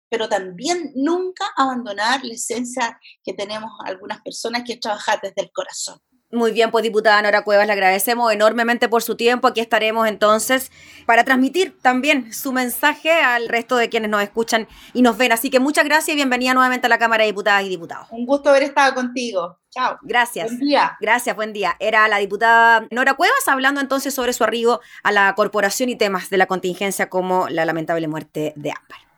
pero 0.10 0.28
también 0.28 0.92
nunca 0.96 1.46
abandonar 1.56 2.24
la 2.24 2.34
esencia 2.34 3.00
que 3.24 3.34
tenemos 3.34 3.72
algunas 3.86 4.22
personas, 4.22 4.64
que 4.66 4.74
es 4.74 4.80
trabajar 4.80 5.20
desde 5.22 5.42
el 5.42 5.52
corazón. 5.52 6.00
Muy 6.34 6.54
bien, 6.54 6.72
pues 6.72 6.84
diputada 6.84 7.22
Nora 7.22 7.44
Cuevas, 7.44 7.68
le 7.68 7.74
agradecemos 7.74 8.32
enormemente 8.32 8.88
por 8.88 9.04
su 9.04 9.16
tiempo. 9.16 9.48
Aquí 9.48 9.60
estaremos 9.60 10.08
entonces 10.08 10.72
para 11.06 11.26
transmitir 11.26 11.78
también 11.82 12.34
su 12.34 12.54
mensaje 12.54 13.12
al 13.12 13.50
resto 13.50 13.76
de 13.76 13.90
quienes 13.90 14.10
nos 14.10 14.24
escuchan 14.24 14.68
y 14.94 15.02
nos 15.02 15.18
ven. 15.18 15.34
Así 15.34 15.50
que 15.50 15.60
muchas 15.60 15.84
gracias 15.84 16.14
y 16.14 16.16
bienvenida 16.16 16.54
nuevamente 16.54 16.88
a 16.88 16.90
la 16.90 16.98
Cámara 17.00 17.24
de 17.24 17.32
Diputadas 17.32 17.66
y 17.66 17.70
Diputados. 17.70 18.08
Un 18.12 18.26
gusto 18.26 18.50
haber 18.50 18.64
estado 18.64 18.96
contigo. 18.96 19.61
Chao. 19.72 19.98
Gracias. 20.02 20.48
Buen 20.48 20.60
día. 20.60 20.98
Gracias, 21.00 21.36
buen 21.36 21.54
día. 21.54 21.76
Era 21.80 22.08
la 22.08 22.18
diputada 22.18 22.88
Nora 22.92 23.14
Cuevas 23.14 23.48
hablando 23.48 23.80
entonces 23.80 24.14
sobre 24.14 24.34
su 24.34 24.44
arribo 24.44 24.82
a 25.02 25.12
la 25.12 25.34
corporación 25.36 25.90
y 25.90 25.96
temas 25.96 26.30
de 26.30 26.38
la 26.38 26.46
contingencia 26.46 27.10
como 27.10 27.48
la 27.48 27.66
lamentable 27.66 28.08
muerte 28.08 28.54
de 28.58 28.72
Ámbar. 28.72 29.11